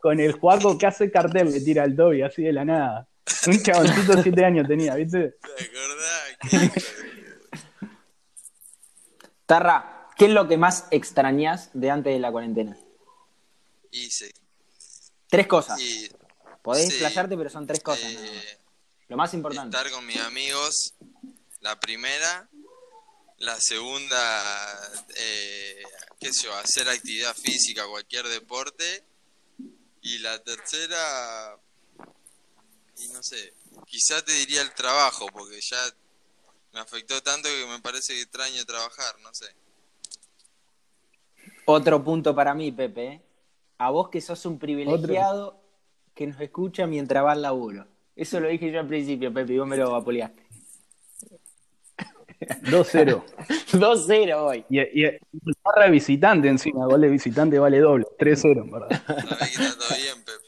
[0.00, 3.08] con el Juaco que hace cartel, le tira al Toby, así de la nada.
[3.46, 5.34] Un chaboncito de 7 años tenía, ¿viste?
[5.40, 6.84] ¿Te acordás?
[9.46, 12.76] Tarra, ¿qué es lo que más extrañas de antes de la cuarentena?
[13.90, 14.30] Hice.
[15.28, 15.80] Tres cosas.
[15.80, 16.10] Y
[16.62, 18.10] Podés sí, pero son tres cosas.
[18.12, 18.34] nada más.
[18.44, 18.58] eh,
[19.08, 19.76] Lo más importante.
[19.76, 20.94] estar con mis amigos,
[21.60, 22.48] la primera.
[23.44, 24.16] La segunda,
[25.18, 25.82] eh,
[26.18, 29.04] qué sé yo, hacer actividad física, cualquier deporte.
[30.00, 31.58] Y la tercera,
[32.96, 33.52] y no sé,
[33.86, 35.76] quizá te diría el trabajo, porque ya
[36.72, 39.54] me afectó tanto que me parece que extraño trabajar, no sé.
[41.66, 43.06] Otro punto para mí, Pepe.
[43.06, 43.22] ¿eh?
[43.76, 45.60] A vos que sos un privilegiado
[46.14, 47.86] que nos escucha mientras va al laburo.
[48.16, 50.43] Eso lo dije yo al principio, Pepe, y vos me lo vapuleaste.
[52.40, 53.22] 2-0.
[53.72, 54.64] 2-0 hoy.
[54.68, 58.90] Y, y, y Tarra de visitante encima, gol de visitante vale doble, 3-0, en verdad.
[58.92, 60.44] Está bien, Pepe.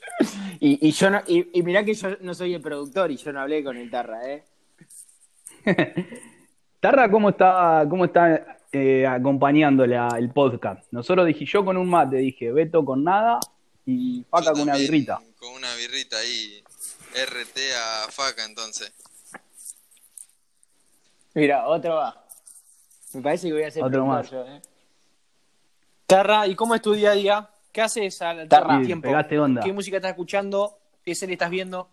[0.60, 3.32] Y, y yo no, y, y mirá que yo no soy el productor y yo
[3.32, 4.44] no hablé con el Tarra, ¿eh?
[6.80, 10.84] Tarra, ¿cómo está, cómo está eh, acompañando la- el podcast?
[10.92, 13.38] Nosotros dije, yo con un mate, dije, Beto con nada
[13.84, 15.20] y Faca con una birrita.
[15.38, 16.62] Con una birrita ahí,
[17.14, 18.92] RT a faca entonces.
[21.36, 22.26] Mira, otro va.
[23.12, 24.30] Me parece que voy a ser Otro más.
[24.30, 24.62] yo, ¿eh?
[26.06, 27.50] Tarra, ¿y cómo es tu día a día?
[27.72, 29.06] ¿Qué haces al Tarra, Sí, tiempo?
[29.06, 29.62] pegaste onda.
[29.62, 30.78] ¿Qué música estás escuchando?
[31.04, 31.90] ¿Qué serie estás viendo?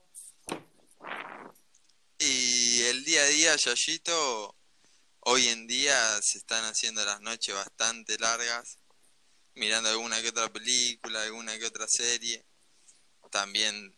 [2.19, 4.55] Y el día a día, Yayito,
[5.25, 8.77] hoy en día se están haciendo las noches bastante largas,
[9.55, 12.45] mirando alguna que otra película, alguna que otra serie.
[13.29, 13.93] También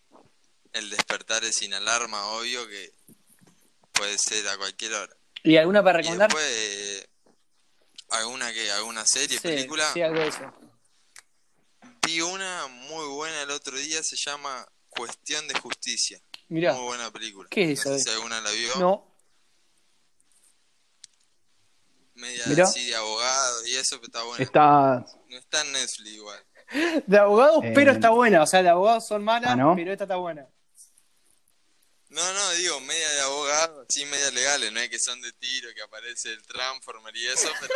[0.74, 2.92] el despertar es sin alarma, obvio que
[3.92, 5.16] puede ser a cualquier hora.
[5.46, 6.30] ¿Y alguna para Y recomendar?
[6.30, 7.08] después,
[8.10, 9.92] alguna que, alguna serie, Sí, película.
[9.94, 10.54] sí, algo de eso.
[12.06, 16.20] Vi una muy buena el otro día, se llama Cuestión de Justicia.
[16.50, 17.48] Mirá, Muy buena película.
[17.50, 18.14] ¿Qué es no eso, sé si eh?
[18.14, 18.76] alguna la vio.
[18.78, 19.12] no.
[22.16, 22.64] Media Mirá.
[22.64, 24.44] así de abogado y eso, pero está bueno.
[24.44, 26.40] Está, No está en Netflix igual.
[27.08, 28.42] De abogados, Eh, pero está buena.
[28.44, 29.76] O sea, de abogados son malas, ¿Ah, no?
[29.76, 30.48] pero esta está buena.
[32.16, 35.68] No, no, digo, media de abogado, sí, media legales, no es que son de tiro,
[35.76, 37.74] que aparece el Transformer y eso, pero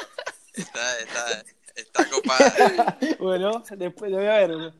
[0.53, 1.43] está, está,
[1.75, 2.97] está copada.
[3.19, 4.73] Bueno, después lo voy a ver.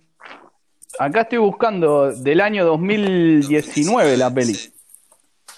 [0.98, 4.56] acá estoy buscando del año 2019 la peli.
[4.56, 4.74] Sí,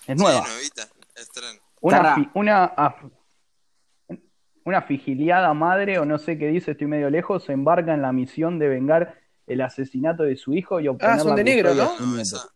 [0.07, 0.45] Es nueva.
[0.45, 0.69] Sí,
[1.15, 1.59] estreno.
[1.81, 3.11] Una, una, af-
[4.63, 8.11] una figiliada madre, o no sé qué dice, estoy medio lejos, se embarca en la
[8.11, 11.91] misión de vengar el asesinato de su hijo y obtener son la de negro, ¿no?
[11.91, 12.51] de su nieto.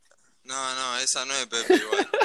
[0.45, 2.07] No, no, esa no es Pepe igual.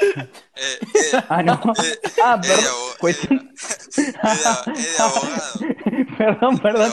[0.00, 1.54] Eh, eh, Ah, no.
[1.54, 2.74] eh, Ah, es de perdón.
[3.00, 3.52] Cuestión-
[4.98, 5.52] abogado.
[6.18, 6.92] perdón, perdón.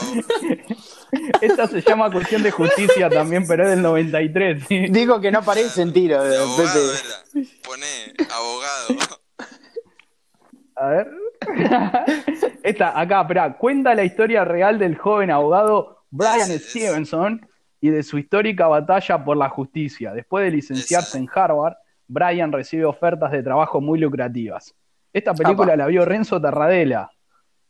[1.40, 4.64] Esta se llama Cuestión de Justicia también, pero es del 93.
[4.68, 4.88] ¿sí?
[4.90, 7.08] Digo que no aparece en tiro, De eh, abogado Pepe.
[7.08, 7.52] era.
[7.64, 8.88] Pone abogado.
[10.78, 11.08] A ver.
[12.64, 13.56] Esta, acá, espera.
[13.58, 16.60] Cuenta la historia real del joven abogado Brian.
[16.60, 17.48] Stevenson
[17.86, 20.12] y de su histórica batalla por la justicia.
[20.12, 21.76] Después de licenciarse en Harvard,
[22.08, 24.74] Brian recibe ofertas de trabajo muy lucrativas.
[25.14, 25.78] Esta película Apa.
[25.78, 27.12] la vio Renzo Tarradella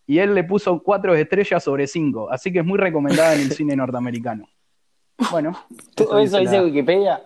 [0.07, 3.51] y él le puso cuatro estrellas sobre cinco, así que es muy recomendada en el
[3.51, 4.47] cine norteamericano.
[5.31, 5.51] Bueno,
[5.95, 7.21] Todo eso dice la- Wikipedia.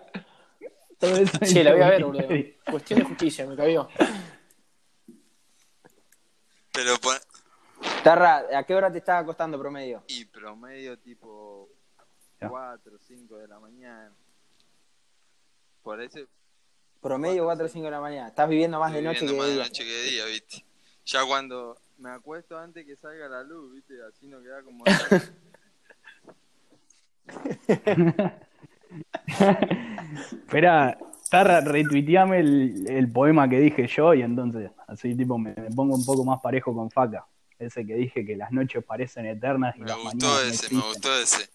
[0.98, 2.26] todo eso Sí, dice la voy a ver, boludo.
[2.68, 3.88] Cuestión de justicia, me cabió.
[6.72, 7.14] Pero pon-
[8.02, 10.02] Tarra, ¿a qué hora te estaba acostando promedio?
[10.08, 11.68] y promedio tipo.
[12.48, 14.12] 4 o 5 de la mañana.
[15.82, 16.20] Por eso
[17.00, 18.28] Promedio 4 o 5 de la mañana.
[18.28, 19.64] Estás viviendo más de noche que viviendo de más de día.
[19.64, 20.64] noche que de día, ¿viste?
[21.06, 23.94] Ya cuando me acuesto antes que salga la luz, ¿viste?
[24.06, 24.84] Así no queda como...
[30.30, 30.98] Espera,
[31.30, 35.94] Tarra, retuiteame el, el poema que dije yo y entonces así tipo me, me pongo
[35.94, 37.24] un poco más parejo con Faca.
[37.58, 40.74] Ese que dije que las noches parecen eternas y Me las gustó mañanas no ese,
[40.74, 41.48] me gustó ese.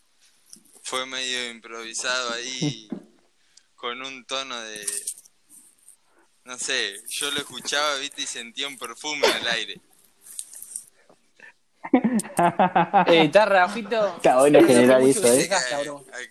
[0.86, 2.88] Fue medio improvisado ahí,
[3.76, 4.86] con un tono de...
[6.44, 9.82] No sé, yo lo escuchaba, viste, y sentía un perfume en el aire.
[13.08, 14.16] Eh, Tarra, Ojito.
[14.18, 15.50] Está bueno eh, que ¿eh?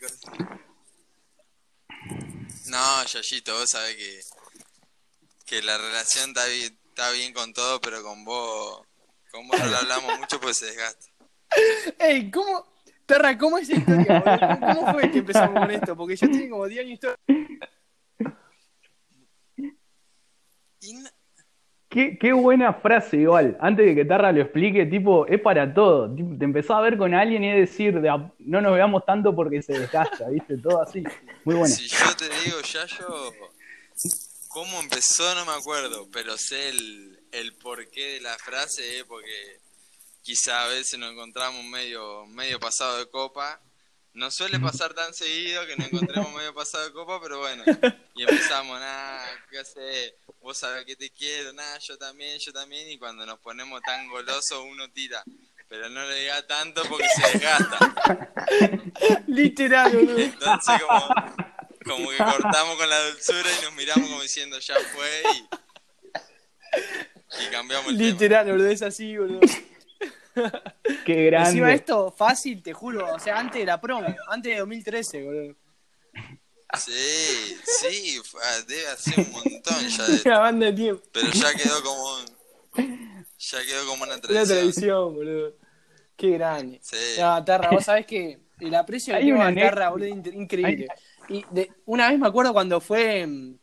[0.00, 0.18] cosas.
[2.66, 4.20] No, Yayito, vos sabés que,
[5.46, 8.84] que la relación está bien, está bien con todo, pero con vos,
[9.30, 11.06] con vos no lo hablamos mucho pues se desgasta.
[11.98, 12.73] Ey, ¿cómo?
[13.06, 14.74] Tarra, ¿cómo es esa historia, boludo?
[14.80, 15.96] ¿Cómo, fue que empezamos con esto?
[15.96, 17.16] Porque yo tengo como 10 años historia.
[20.92, 21.10] No-
[21.88, 23.56] Qué, qué buena frase igual.
[23.60, 26.12] Antes de que Tarra lo explique, tipo, es para todo.
[26.12, 29.32] Te empezás a ver con alguien y es decir, de a- no nos veamos tanto
[29.36, 30.56] porque se desgasta, ¿viste?
[30.58, 31.04] Todo así.
[31.44, 31.72] Muy bueno.
[31.72, 33.32] Si yo te digo, Yayo,
[34.48, 39.60] cómo empezó no me acuerdo, pero sé el, el porqué de la frase, eh, porque
[40.24, 43.60] quizá a veces nos encontramos medio, medio pasado de copa.
[44.14, 47.62] No suele pasar tan seguido que nos encontremos medio pasado de copa, pero bueno.
[48.14, 50.16] Y empezamos, nada, ¿qué hace?
[50.40, 52.90] Vos sabés que te quiero, nada, yo también, yo también.
[52.90, 55.22] Y cuando nos ponemos tan golosos, uno tira.
[55.68, 58.32] Pero no le diga tanto porque se desgasta.
[59.26, 60.18] Literal, boludo.
[60.18, 61.14] Entonces como,
[61.84, 65.48] como que cortamos con la dulzura y nos miramos como diciendo ya fue y,
[67.44, 68.10] y cambiamos el tema.
[68.10, 69.40] Literal, boludo, es así, boludo.
[71.04, 71.48] Qué grande.
[71.50, 73.14] Encima esto, fácil, te juro.
[73.14, 75.56] O sea, antes de la promo, antes de 2013, boludo.
[76.76, 81.02] Sí, sí, ah, debe hacer un montón ya de Una banda de tiempo.
[81.12, 82.16] pero ya quedó como
[83.38, 84.48] ya quedó como una Una tradición.
[84.48, 85.54] televisión, boludo.
[86.16, 86.80] Qué grande.
[86.82, 86.96] Sí.
[87.20, 90.88] No, Tarra, vos sabés que el aprecio que Hay tengo una Tarra, boludo, increíble.
[91.28, 93.58] Y de, una vez me acuerdo cuando fue mm,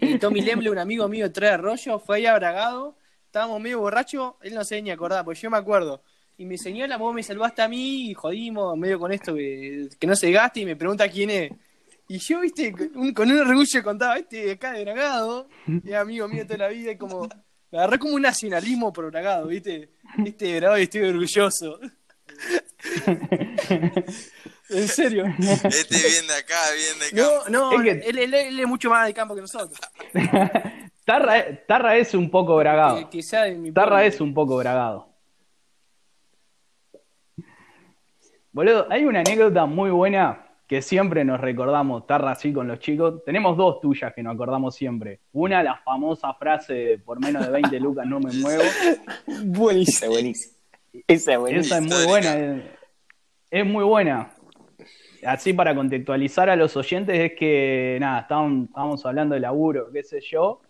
[0.00, 2.96] eh, Tommy Lemble, un amigo mío de Tres Arroyos, fue ahí a Bragado,
[3.36, 6.02] estábamos medio borrachos, él no se ni acordar, porque yo me acuerdo.
[6.38, 10.06] Y me señala, vos me salvaste a mí y jodimos medio con esto que, que
[10.06, 11.52] no se gaste y me pregunta quién es.
[12.08, 15.48] Y yo, viste, con un, con un orgullo contaba, este de acá de Bragado,
[15.84, 17.28] es amigo mío toda la vida, y como,
[17.70, 19.90] me agarré como un nacionalismo por Bragado, viste,
[20.24, 21.78] este de Bragado y estoy orgulloso.
[24.70, 25.24] en serio.
[25.38, 27.16] Este bien de acá, bien de acá.
[27.50, 29.78] No, no, Es que- él, él- él es mucho más de campo que nosotros.
[31.06, 32.96] Tarra, Tarra es un poco bragado.
[33.56, 34.08] Mi Tarra pueblo.
[34.08, 35.08] es un poco bragado.
[38.50, 43.22] Boludo, hay una anécdota muy buena que siempre nos recordamos, Tarra, así con los chicos.
[43.24, 45.20] Tenemos dos tuyas que nos acordamos siempre.
[45.30, 48.64] Una, la famosa frase de por menos de 20 lucas no me muevo.
[49.44, 49.86] Buenísimo.
[49.86, 50.56] Esa es buenísima.
[51.06, 51.76] Esa es buenísima.
[51.76, 52.36] Esa es muy buena.
[52.36, 52.64] Es,
[53.52, 54.30] es muy buena.
[55.24, 60.02] Así para contextualizar a los oyentes es que, nada, estábamos, estábamos hablando de laburo, qué
[60.02, 60.62] sé yo,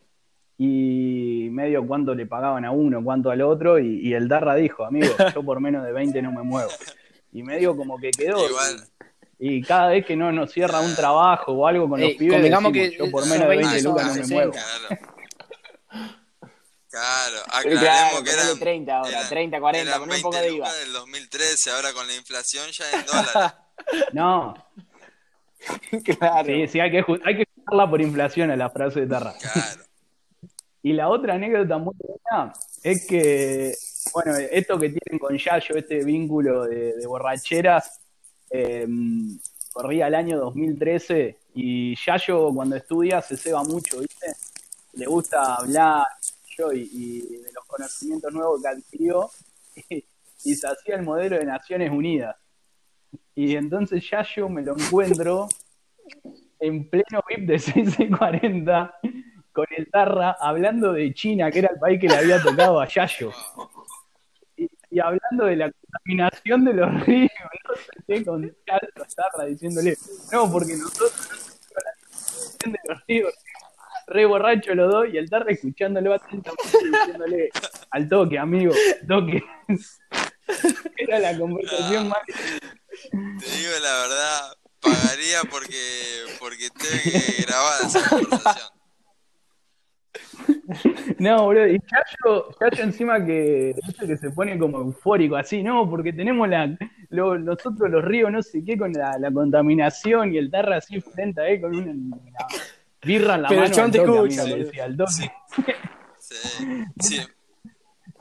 [0.58, 4.84] y medio cuánto le pagaban a uno, cuánto al otro, y, y el Darra dijo,
[4.84, 6.70] amigo, yo por menos de 20 no me muevo.
[7.32, 8.48] Y medio como que quedó.
[8.48, 8.84] Igual.
[9.38, 12.42] Y cada vez que no nos cierra un trabajo o algo con los Eh, pibes,
[12.42, 14.34] decimos, que yo por menos de 20 20 son lucas no me 60.
[14.34, 14.52] muevo.
[16.88, 17.36] Claro.
[17.52, 20.56] Aclaremos claro, que eran 30 ahora, eran- 30, 40, eran poné un poco 20 de
[20.56, 20.72] IVA.
[20.74, 23.52] del 2013, ahora con la inflación ya en dólares.
[24.14, 24.54] No,
[26.18, 26.46] Claro.
[26.46, 29.34] sí, sí, hay que, hay que por inflación a la frase de Tarra.
[29.38, 29.82] Claro.
[30.86, 32.52] Y la otra anécdota muy buena
[32.84, 33.74] es que,
[34.14, 37.98] bueno, esto que tienen con Yayo, este vínculo de, borracheras,
[38.50, 38.86] eh,
[39.72, 44.28] corría el año 2013 y Yayo cuando estudia se ceba mucho, ¿viste?
[44.92, 46.04] Le gusta hablar
[46.56, 49.28] yo, y, y de los conocimientos nuevos que adquirió
[49.90, 50.04] y,
[50.44, 52.36] y se hacía el modelo de Naciones Unidas.
[53.34, 55.48] Y entonces Yayo me lo encuentro
[56.60, 59.00] en pleno VIP de 640
[59.56, 62.86] con el Tarra hablando de China, que era el país que le había tocado a
[62.86, 63.32] Yayo.
[64.54, 67.30] Y, y hablando de la contaminación de los ríos,
[67.64, 68.54] no qué, con
[69.16, 69.96] Tarra diciéndole,
[70.30, 73.34] no, porque nosotros la contaminación de los ríos.
[74.08, 77.48] re borracho los dos y el tarde escuchándolo atentamente diciéndole
[77.92, 78.74] al toque, amigo,
[79.08, 79.42] toque.
[80.98, 82.18] Era la conversación más.
[82.26, 88.75] Te digo la verdad, pagaría porque, porque tengo que grabar esa conversación.
[91.18, 93.74] No, boludo, y Chayo, Chayo encima que,
[94.06, 95.88] que se pone como eufórico así, ¿no?
[95.88, 96.76] Porque tenemos la,
[97.10, 101.00] lo- nosotros los ríos, no sé qué, con la, la contaminación y el tarra así
[101.00, 102.46] frente a él con una, una
[103.02, 103.74] birra en la Pero el mano.
[103.76, 105.32] chabón al te toque.
[106.18, 106.36] Sí,
[107.00, 107.20] sí,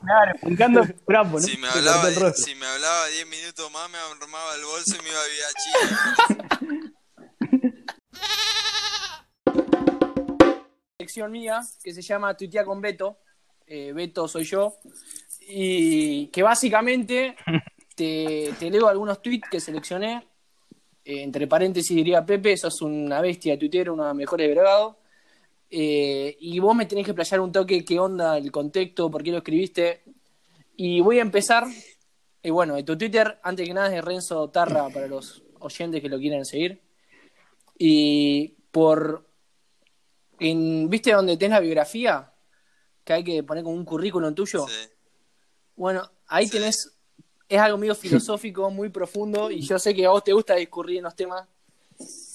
[0.00, 1.38] Claro, brincando trapo, ¿no?
[1.38, 5.02] si me hablaba el si me hablaba 10 minutos más me armaba el bolso y
[5.02, 6.92] me iba a vivir a Chile.
[11.06, 13.18] sección mía que se llama Tuitea con Beto.
[13.64, 14.74] Eh, Beto soy yo.
[15.48, 17.36] Y que básicamente
[17.94, 20.26] te, te leo algunos tweets que seleccioné.
[21.04, 24.96] Eh, entre paréntesis diría Pepe, sos una bestia de tuitero, los mejores bregados.
[25.70, 29.30] Eh, y vos me tenés que playar un toque qué onda, el contexto, por qué
[29.30, 30.02] lo escribiste.
[30.76, 31.64] Y voy a empezar.
[32.42, 36.02] Y bueno, de tu Twitter, antes que nada, es de Renzo Tarra para los oyentes
[36.02, 36.80] que lo quieren seguir.
[37.78, 39.25] Y por
[40.38, 42.32] en, ¿Viste donde tenés la biografía?
[43.04, 44.66] Que hay que poner como un currículum tuyo.
[44.66, 44.88] Sí.
[45.76, 46.92] Bueno, ahí tenés.
[47.48, 50.98] Es algo medio filosófico, muy profundo, y yo sé que a vos te gusta discurrir
[50.98, 51.46] en los temas.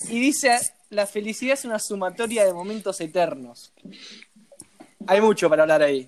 [0.08, 0.58] Y dice:
[0.90, 3.74] La felicidad es una sumatoria de momentos eternos.
[5.08, 6.08] Hay mucho para hablar ahí.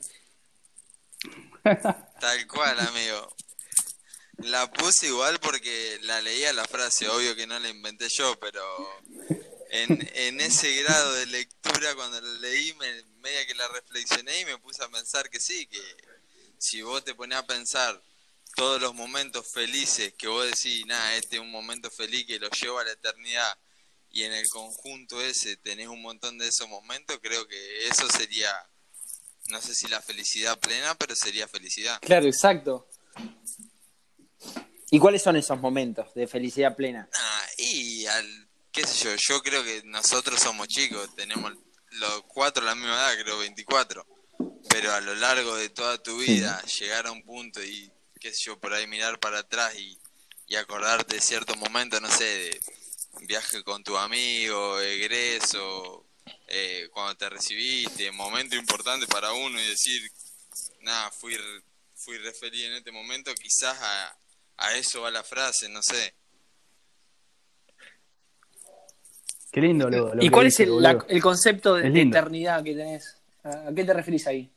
[1.64, 3.36] Tal cual, amigo.
[4.38, 8.62] La puse igual porque la leía la frase, obvio que no la inventé yo, pero
[9.74, 14.45] en, en ese grado de lectura cuando la leí, me, media que la reflexioné y
[14.45, 15.82] me puse a pensar que sí, que
[16.59, 17.99] si vos te pones a pensar
[18.55, 22.49] todos los momentos felices que vos decís, nada, este es un momento feliz que lo
[22.51, 23.57] llevo a la eternidad
[24.11, 28.51] y en el conjunto ese tenés un montón de esos momentos, creo que eso sería,
[29.47, 31.97] no sé si la felicidad plena, pero sería felicidad.
[31.99, 32.88] Claro, exacto.
[34.91, 37.09] ¿Y cuáles son esos momentos de felicidad plena?
[37.11, 38.43] Ah, y al,
[38.74, 41.53] qué sé yo, yo creo que nosotros somos chicos, tenemos
[41.91, 44.05] los cuatro la misma edad, creo 24,
[44.67, 48.45] pero a lo largo de toda tu vida llegar a un punto y qué sé
[48.47, 49.97] yo, por ahí mirar para atrás y,
[50.47, 52.61] y acordarte de ciertos momentos, no sé, de
[53.28, 56.07] viaje con tu amigo, egreso,
[56.47, 60.01] eh, cuando te recibiste, momento importante para uno y decir,
[60.82, 61.38] nada, fui,
[61.93, 64.17] fui re feliz en este momento, quizás a,
[64.57, 66.15] a eso va la frase, no sé.
[69.54, 71.08] Qué lindo lo, lo ¿Y cuál es el, la- boludo.
[71.10, 73.22] el concepto de, eternidad que tenés?
[73.43, 74.51] ¿A qué te referís ahí?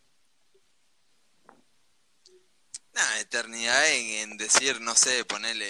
[2.94, 5.68] Nah, eternidad en, en decir, no sé, ponerle.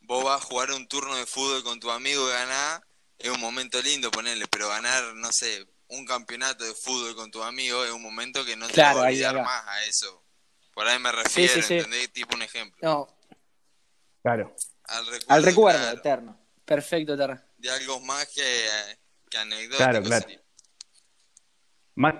[0.00, 2.82] Vos vas a jugar un turno de fútbol con tu amigo y ganar,
[3.18, 7.42] es un momento lindo ponerle, pero ganar, no sé, un campeonato de fútbol con tu
[7.42, 10.24] amigo es un momento que no te Claro, va a olvidar ahí más a eso.
[10.72, 11.74] Por ahí me refiero, sí, sí.
[11.74, 12.10] ¿entendés?
[12.14, 12.78] Tipo un ejemplo.
[12.82, 13.08] No,
[14.22, 14.56] Claro.
[14.84, 16.38] Al recuerdo, Al recuerdo claro, eterno.
[16.64, 17.44] perfecto, Terra.
[17.64, 18.42] De algo más que,
[19.30, 19.76] que anecdótico.
[19.78, 20.22] Claro, claro.
[20.22, 20.42] sería.
[21.94, 22.14] Más,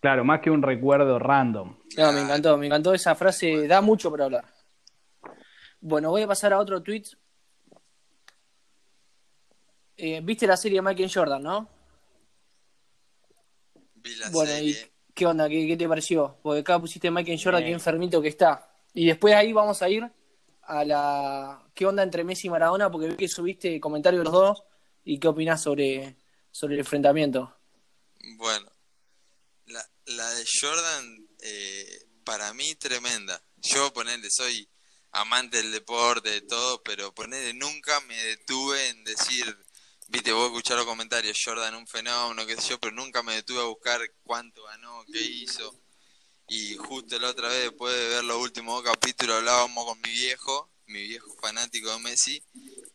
[0.00, 1.76] claro, más que un recuerdo random.
[1.96, 4.44] No, me encantó, me encantó esa frase, da mucho para hablar.
[5.80, 7.04] Bueno, voy a pasar a otro tweet.
[9.96, 11.68] Eh, ¿Viste la serie de Michael Jordan, no?
[13.94, 14.92] Vi la bueno, ¿y serie.
[15.14, 15.48] qué onda?
[15.48, 16.38] ¿Qué, qué te pareció?
[16.42, 17.66] Porque acá pusiste Michael Jordan, Eh.
[17.66, 18.70] qué enfermito que está.
[18.92, 20.08] Y después ahí vamos a ir
[20.66, 21.68] a la...
[21.74, 22.90] ¿Qué onda entre Messi y Maradona?
[22.90, 24.62] Porque vi que subiste comentarios los dos.
[25.04, 26.16] ¿Y qué opinás sobre,
[26.50, 27.54] sobre el enfrentamiento?
[28.36, 28.70] Bueno,
[29.66, 33.42] la, la de Jordan, eh, para mí tremenda.
[33.56, 34.68] Yo, ponerle, soy
[35.12, 39.56] amante del deporte, de todo, pero ponerle, nunca me detuve en decir,
[40.08, 43.60] viste, vos escuchar los comentarios, Jordan un fenómeno, qué sé yo, pero nunca me detuve
[43.60, 45.83] a buscar cuánto ganó, qué hizo.
[46.48, 50.10] Y justo la otra vez, después de ver los últimos dos capítulos, hablábamos con mi
[50.10, 52.42] viejo, mi viejo fanático de Messi,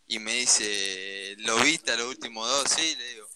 [0.07, 2.69] y me dice, ¿lo viste a los últimos dos?
[2.69, 3.29] Sí, le digo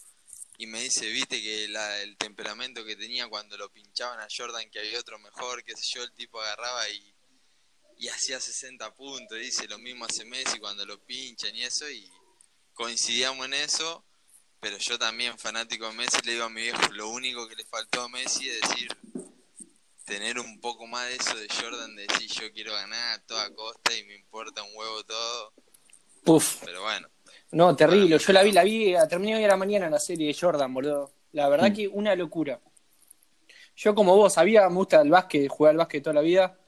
[0.58, 4.70] y me dice, viste que la, el temperamento que tenía cuando lo pinchaban a Jordan,
[4.70, 7.14] que había otro mejor, qué sé yo, el tipo agarraba y,
[8.10, 12.10] hacía 60 puntos, dice, lo mismo hace Messi cuando lo pinchan y eso, y
[12.74, 14.06] coincidíamos en eso,
[14.60, 17.66] pero yo también, fanático de Messi, le digo a mi viejo, lo único que le
[17.66, 18.90] faltó a Messi es decir,
[20.06, 23.50] tener un poco más de eso de Jordan, de decir, yo quiero ganar a toda
[23.54, 25.54] costa y me importa un huevo todo,
[26.24, 26.62] Puf.
[26.66, 27.08] pero bueno.
[27.52, 28.18] No, terrible.
[28.18, 31.14] Yo la vi, la vi, terminé hoy a la mañana la serie de Jordan, boludo.
[31.34, 31.74] La verdad Mm.
[31.74, 32.60] que una locura.
[33.76, 36.60] Yo como vos sabía, me gusta el básquet, jugar al básquet toda la vida,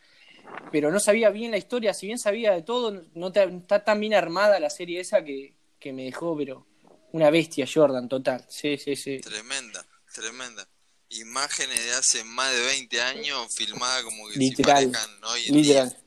[0.71, 3.99] pero no sabía bien la historia, si bien sabía de todo, no te- está tan
[3.99, 6.65] bien armada la serie esa que, que me dejó, pero
[7.11, 8.45] una bestia Jordan, total.
[8.49, 9.19] Sí, sí, sí.
[9.19, 10.67] Tremenda, tremenda.
[11.09, 15.89] Imágenes de hace más de 20 años filmadas como que Literal, parezcan hoy en Literal.
[15.89, 15.99] día.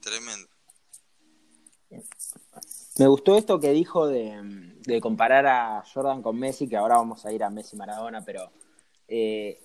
[0.00, 0.48] Tremendo.
[2.98, 7.26] Me gustó esto que dijo de, de comparar a Jordan con Messi, que ahora vamos
[7.26, 8.50] a ir a Messi Maradona, pero
[9.08, 9.60] eh,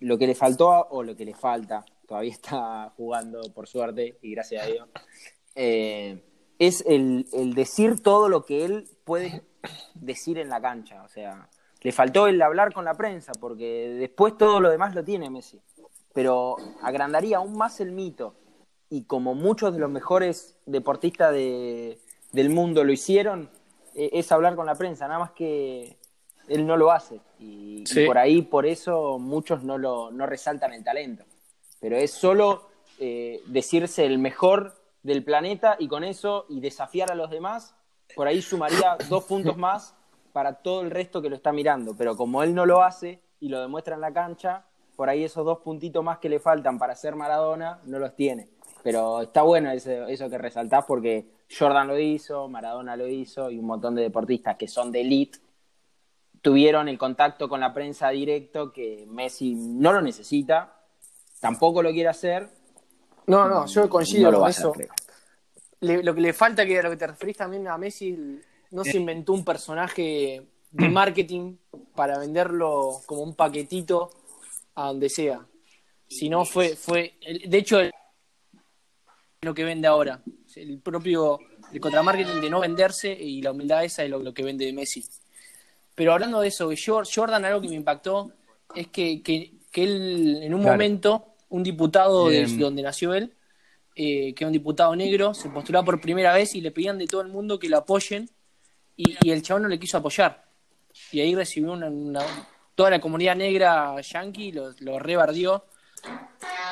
[0.00, 4.32] lo que le faltó o lo que le falta, todavía está jugando por suerte y
[4.32, 4.88] gracias a Dios,
[5.54, 6.24] eh,
[6.58, 9.44] es el, el decir todo lo que él puede
[9.94, 11.02] decir en la cancha.
[11.02, 11.48] O sea,
[11.82, 15.60] le faltó el hablar con la prensa, porque después todo lo demás lo tiene Messi.
[16.12, 18.34] Pero agrandaría aún más el mito.
[18.90, 21.98] Y como muchos de los mejores deportistas de,
[22.32, 23.48] del mundo lo hicieron,
[23.94, 25.96] eh, es hablar con la prensa, nada más que
[26.48, 27.20] él no lo hace.
[27.38, 31.24] Y, por ahí, por eso, muchos no, lo, no resaltan el talento.
[31.80, 32.68] Pero es solo
[32.98, 37.74] eh, decirse el mejor del planeta y con eso, y desafiar a los demás,
[38.14, 39.94] por ahí sumaría dos puntos más
[40.32, 41.94] para todo el resto que lo está mirando.
[41.96, 44.64] Pero como él no lo hace y lo demuestra en la cancha,
[44.96, 48.48] por ahí esos dos puntitos más que le faltan para ser Maradona, no los tiene.
[48.82, 51.26] Pero está bueno eso, eso que resaltás porque
[51.58, 55.38] Jordan lo hizo, Maradona lo hizo y un montón de deportistas que son de elite
[56.42, 60.74] tuvieron el contacto con la prensa directo que Messi no lo necesita,
[61.38, 62.48] tampoco lo quiere hacer.
[63.26, 64.74] No, no, yo coincido no con hacer, eso.
[65.80, 68.40] Le- lo que le falta, que a lo que te referís también a Messi,
[68.70, 71.56] no se inventó un personaje de marketing
[71.94, 74.10] para venderlo como un paquetito
[74.74, 75.46] a donde sea.
[76.08, 77.14] Si no, fue, fue
[77.46, 77.78] de hecho,
[79.42, 80.22] lo que vende ahora.
[80.56, 81.38] El propio
[81.72, 85.04] el contramarketing de no venderse y la humildad esa es lo, lo que vende Messi.
[85.94, 88.32] Pero hablando de eso, de Jor- Jordan, algo que me impactó
[88.74, 90.74] es que, que, que él, en un Claro.
[90.74, 93.32] momento, un diputado de donde nació él,
[93.94, 97.06] eh, que era un diputado negro, se postulaba por primera vez y le pedían de
[97.06, 98.28] todo el mundo que lo apoyen
[99.02, 100.44] y, y el chabón no le quiso apoyar.
[101.12, 102.24] Y ahí recibió una, una-
[102.74, 105.64] toda la comunidad negra yankee, lo, lo rebardió.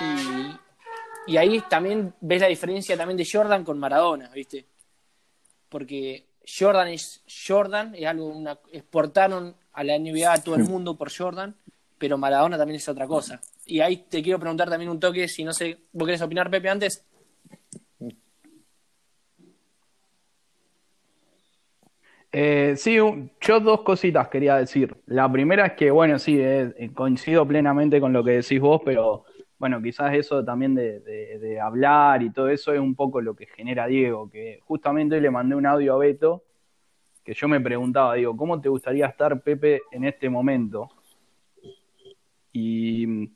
[0.00, 4.64] Y, y ahí también ves la diferencia también de Jordan con Maradona, ¿viste?
[5.68, 10.96] Porque Jordan es Jordan, es algo, una, exportaron a la NBA a todo el mundo
[10.96, 11.54] por Jordan,
[11.98, 13.40] pero Maradona también es otra cosa.
[13.66, 16.68] Y ahí te quiero preguntar también un toque, si no sé, ¿vos querés opinar, Pepe,
[16.70, 17.04] antes?
[22.30, 24.94] Eh, sí, un- yo dos cositas quería decir.
[25.06, 29.24] La primera es que, bueno, sí, eh, coincido plenamente con lo que decís vos, pero
[29.58, 33.34] bueno, quizás eso también de, de- de hablar y todo eso es un poco lo
[33.34, 36.44] que genera Diego, que justamente hoy le mandé un audio a Beto,
[37.24, 40.88] que yo me preguntaba, digo, ¿cómo te gustaría estar, Pepe, en este momento?
[42.52, 43.30] Y,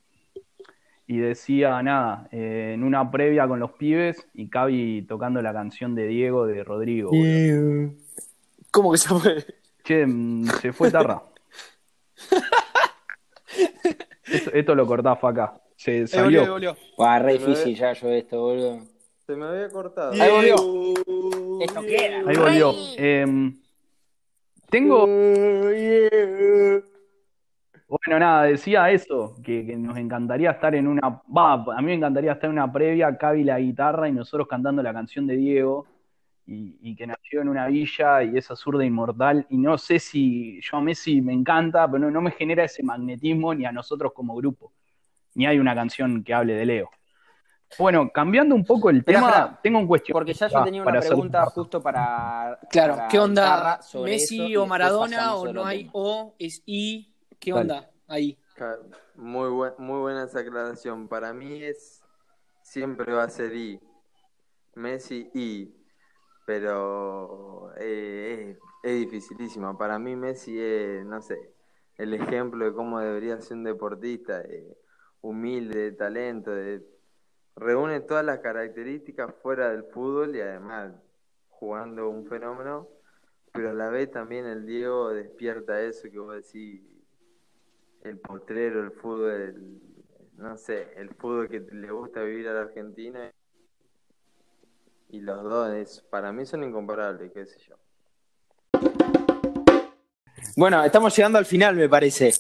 [1.06, 5.94] y decía, nada, eh, en una previa con los pibes y Cavi tocando la canción
[5.94, 7.10] de Diego de Rodrigo.
[8.72, 9.46] ¿Cómo que se puede?
[9.84, 11.22] Che, mm, se fue Tarra.
[14.24, 15.60] Esto, esto lo cortás acá.
[15.76, 16.58] Se salió.
[16.96, 18.80] Buah, re difícil ya yo esto, boludo.
[19.26, 20.12] Se me había cortado.
[20.12, 20.54] Ahí volvió.
[21.60, 22.22] Esto queda.
[22.26, 22.74] Ahí volvió.
[22.96, 23.60] Em,
[24.70, 25.06] tengo.
[27.86, 31.20] Bueno, nada, decía eso, que, que nos encantaría estar en una.
[31.36, 34.82] Va, a mí me encantaría estar en una previa, Cavi la guitarra y nosotros cantando
[34.82, 35.86] la canción de Diego.
[36.44, 39.46] Y, y que nació en una villa y esa zurda inmortal.
[39.48, 42.82] Y no sé si yo a Messi me encanta, pero no, no me genera ese
[42.82, 44.72] magnetismo ni a nosotros como grupo.
[45.34, 46.90] Ni hay una canción que hable de Leo.
[47.78, 50.12] Bueno, cambiando un poco el tema, espera, tengo un cuestión.
[50.12, 52.58] Porque ya yo tenía una hacer- pregunta justo para.
[52.70, 53.80] Claro, para ¿qué onda?
[54.04, 55.90] ¿Messi eso o Maradona o no hay tema.
[55.94, 56.34] O?
[56.38, 57.14] ¿Es I?
[57.38, 57.62] ¿Qué Dale.
[57.62, 58.36] onda ahí?
[59.14, 61.08] Muy, buen- muy buena esa aclaración.
[61.08, 62.02] Para mí es.
[62.60, 63.80] Siempre va a ser I.
[64.74, 65.72] Messi I.
[66.46, 67.72] Pero.
[67.78, 69.76] eh, es, es dificilísima.
[69.78, 71.52] Para mí, Messi es, no sé,
[71.98, 74.42] el ejemplo de cómo debería ser un deportista.
[74.42, 74.76] eh,
[75.22, 76.50] humilde, de talento.
[76.52, 76.84] De,
[77.56, 80.94] reúne todas las características fuera del fútbol y además
[81.48, 82.88] jugando un fenómeno.
[83.52, 86.82] Pero a la vez también el Diego despierta eso que vos decís
[88.02, 89.80] el potrero, el fútbol,
[90.36, 93.30] no sé, el fútbol que le gusta vivir a la Argentina.
[95.12, 97.76] Y los dos, es- para mí son incomparables, qué sé yo.
[100.56, 102.32] Bueno, estamos llegando al final, me parece.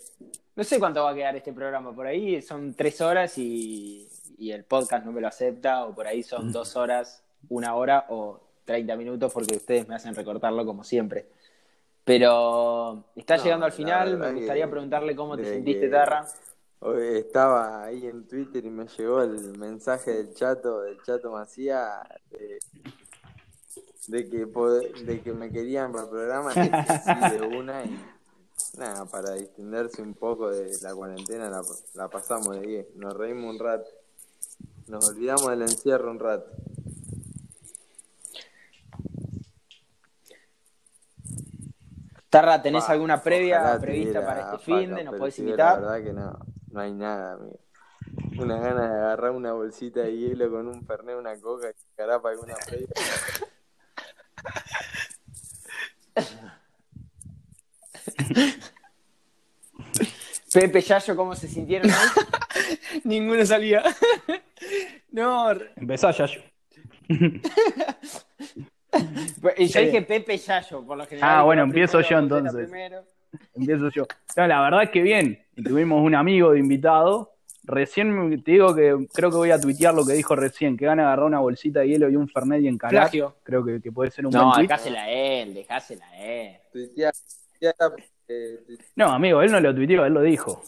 [0.56, 1.94] No sé cuánto va a quedar este programa.
[1.94, 4.08] Por ahí son tres horas y,
[4.38, 8.06] y el podcast no me lo acepta, o por ahí son dos horas, una hora
[8.08, 11.26] o 30 minutos, porque ustedes me hacen recortarlo como siempre.
[12.04, 14.18] Pero está No, llegando al final.
[14.18, 16.26] Me gustaría que- preguntarle cómo te sentiste, que- Tarra.
[16.84, 22.58] Estaba ahí en Twitter y me llegó el mensaje del chato, del chato Macía, de,
[24.08, 24.46] de que
[25.04, 26.60] de que me querían para el programa, sí
[27.38, 28.04] de una y
[28.76, 31.62] nada, para distenderse un poco de la cuarentena la,
[31.94, 33.88] la pasamos de 10, nos reímos un rato,
[34.88, 36.50] nos olvidamos del encierro un rato.
[42.28, 45.04] Tarra, ¿tenés alguna previa prevista para este fin de?
[45.04, 45.80] ¿Nos podés sí, La invitar?
[45.80, 47.60] verdad que no, no hay nada, amigo.
[48.38, 52.30] Una gana de agarrar una bolsita de hielo con un fernet, una coca y carapa
[52.30, 52.88] alguna previa.
[60.52, 61.94] Pepe, Yayo, ¿cómo se sintieron hoy?
[63.04, 63.82] Ninguno salía.
[65.10, 66.42] no, Empezá, Yayo.
[69.56, 71.30] Y yo dije Pepe Yayo, por lo general.
[71.30, 72.70] Ah, digo bueno, empiezo yo entonces.
[73.54, 74.06] Empiezo yo.
[74.36, 75.44] No, la verdad es que bien.
[75.56, 77.30] Y tuvimos un amigo de invitado.
[77.64, 80.98] Recién te digo que creo que voy a tuitear lo que dijo recién, que van
[80.98, 83.02] a agarrar una bolsita de hielo y un Fernet y encarar.
[83.04, 83.36] Plagio.
[83.44, 84.62] Creo que, que puede ser un No, buen tweet.
[84.68, 86.56] dejásela a él, dejásela a él.
[86.72, 87.12] Tuitea-
[87.52, 87.74] tuitea,
[88.28, 88.86] eh, tuitea.
[88.96, 90.62] No, amigo, él no lo tuiteó, él lo dijo.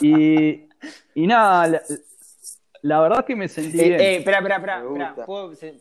[0.00, 0.68] Y,
[1.14, 1.82] y nada, la,
[2.82, 4.00] la verdad es que me sentí Eh, bien.
[4.00, 4.78] eh, espera, espera, espera.
[4.82, 5.26] Espera, gusta.
[5.26, 5.80] ¿puedo- se-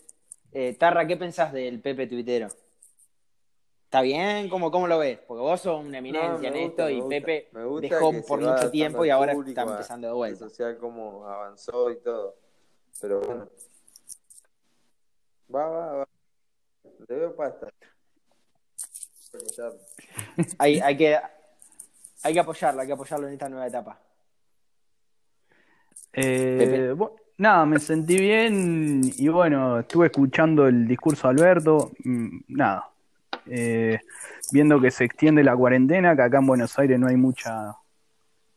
[0.52, 2.50] eh, Tarra, ¿qué pensás del Pepe tuitero?
[3.92, 4.48] ¿Está bien?
[4.48, 5.20] ¿Cómo, ¿Cómo lo ves?
[5.28, 7.10] Porque vos sos una eminencia No, en gusta, esto y gusta.
[7.10, 10.48] Pepe Me gusta dejó por mucho tiempo y ahora público, está empezando de vuelta.
[10.48, 12.36] social cómo avanzó y todo.
[13.02, 13.50] Pero bueno.
[15.54, 16.08] Va, va, va.
[17.10, 17.68] Le veo pasta.
[20.58, 21.18] Hay, hay, que,
[22.24, 24.00] hay que apoyarlo, hay que apoyarlo en esta nueva etapa.
[26.14, 26.94] Eh, Pepe.
[26.94, 31.92] bu- nada, me sentí bien y bueno, estuve escuchando el discurso de Alberto.
[32.06, 32.88] mm, Nada,
[33.48, 34.00] eh,
[34.52, 37.76] viendo que se extiende la cuarentena, que acá en Buenos Aires no hay mucha,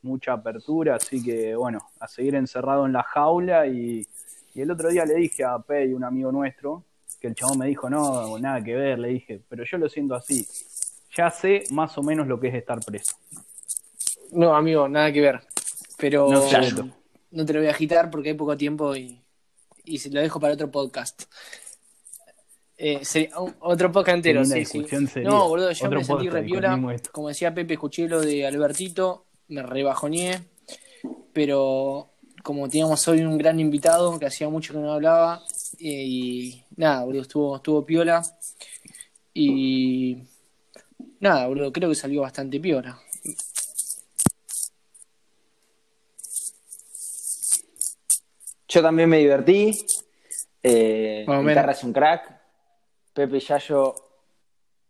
[0.03, 3.67] mucha apertura, así que bueno, a seguir encerrado en la jaula.
[3.67, 4.07] Y,
[4.55, 6.85] y el otro día le dije a Pei, un amigo nuestro,
[7.21, 10.15] que el chabón me dijo, no, nada que ver, le dije, pero yo lo siento
[10.15, 10.47] así.
[11.17, 13.17] Ya sé más o menos lo que es estar preso.
[14.33, 15.41] no, amigo, nada que ver.
[15.97, 16.41] Pero No
[17.31, 19.21] no te lo voy a agitar porque hay poco tiempo y,
[19.85, 21.25] y se lo dejo para otro podcast.
[22.77, 24.65] Eh, sería otro podcast entero, sí.
[25.23, 26.81] No, boludo, yo Otro me sentí repiola.
[27.13, 30.41] Como decía Pepe, escuché lo de Albertito, me rebajoneé.
[31.33, 32.11] Pero
[32.43, 35.43] como teníamos hoy un gran invitado que hacía mucho que no hablaba,
[35.79, 38.23] eh, y nada, boludo, estuvo, estuvo piola.
[39.33, 40.19] Y
[41.21, 42.99] nada, boludo, creo que salió bastante piola.
[48.69, 49.87] Yo también me divertí.
[50.63, 52.34] Eh, Guitarra es un crack.
[53.15, 53.95] Pepe y Yayo,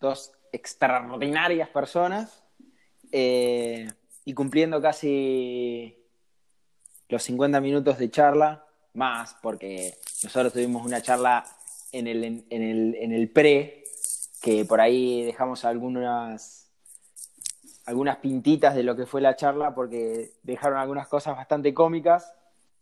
[0.00, 2.42] dos extraordinarias personas.
[3.12, 3.88] Eh,
[4.24, 5.96] y cumpliendo casi
[7.08, 11.44] los 50 minutos de charla, más porque nosotros tuvimos una charla
[11.92, 13.84] en el, en, en el, en el pre,
[14.42, 16.70] que por ahí dejamos algunas,
[17.86, 22.34] algunas pintitas de lo que fue la charla, porque dejaron algunas cosas bastante cómicas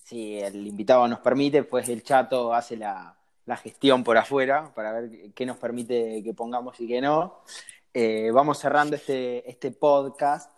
[0.04, 3.14] si el invitado nos permite, pues el chato hace la,
[3.46, 7.42] la gestión por afuera para ver qué nos permite que pongamos y qué no.
[7.92, 10.50] Eh, vamos cerrando este, este podcast.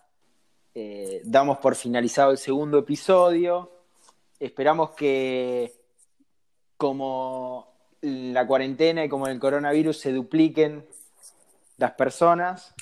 [0.74, 3.72] Eh, damos por finalizado el segundo episodio.
[4.39, 5.72] Esperamos que
[6.76, 7.72] como
[8.03, 10.87] la cuarentena y como el coronavirus se dupliquen
[11.78, 12.74] las personas.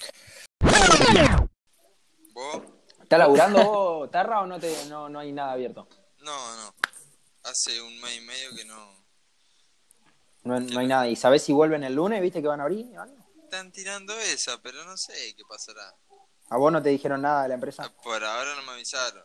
[2.32, 2.62] ¿Vos?
[3.02, 5.86] ¿Está laburando vos, Tarra, o no, te, no, no hay nada abierto?
[6.20, 6.74] No, no.
[7.44, 9.01] Hace un mes y medio que no.
[10.44, 11.08] No, no hay nada.
[11.08, 12.20] ¿Y sabés si vuelven el lunes?
[12.20, 12.86] ¿Viste que van a abrir?
[13.44, 15.94] Están tirando esa, pero no sé qué pasará.
[16.48, 17.92] ¿A vos no te dijeron nada de la empresa?
[18.02, 19.24] Por ahora no me avisaron.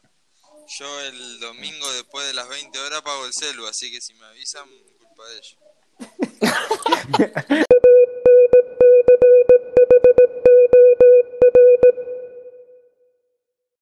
[0.80, 4.26] Yo el domingo después de las 20 horas pago el celu, así que si me
[4.26, 4.68] avisan,
[5.00, 5.58] culpa de ellos.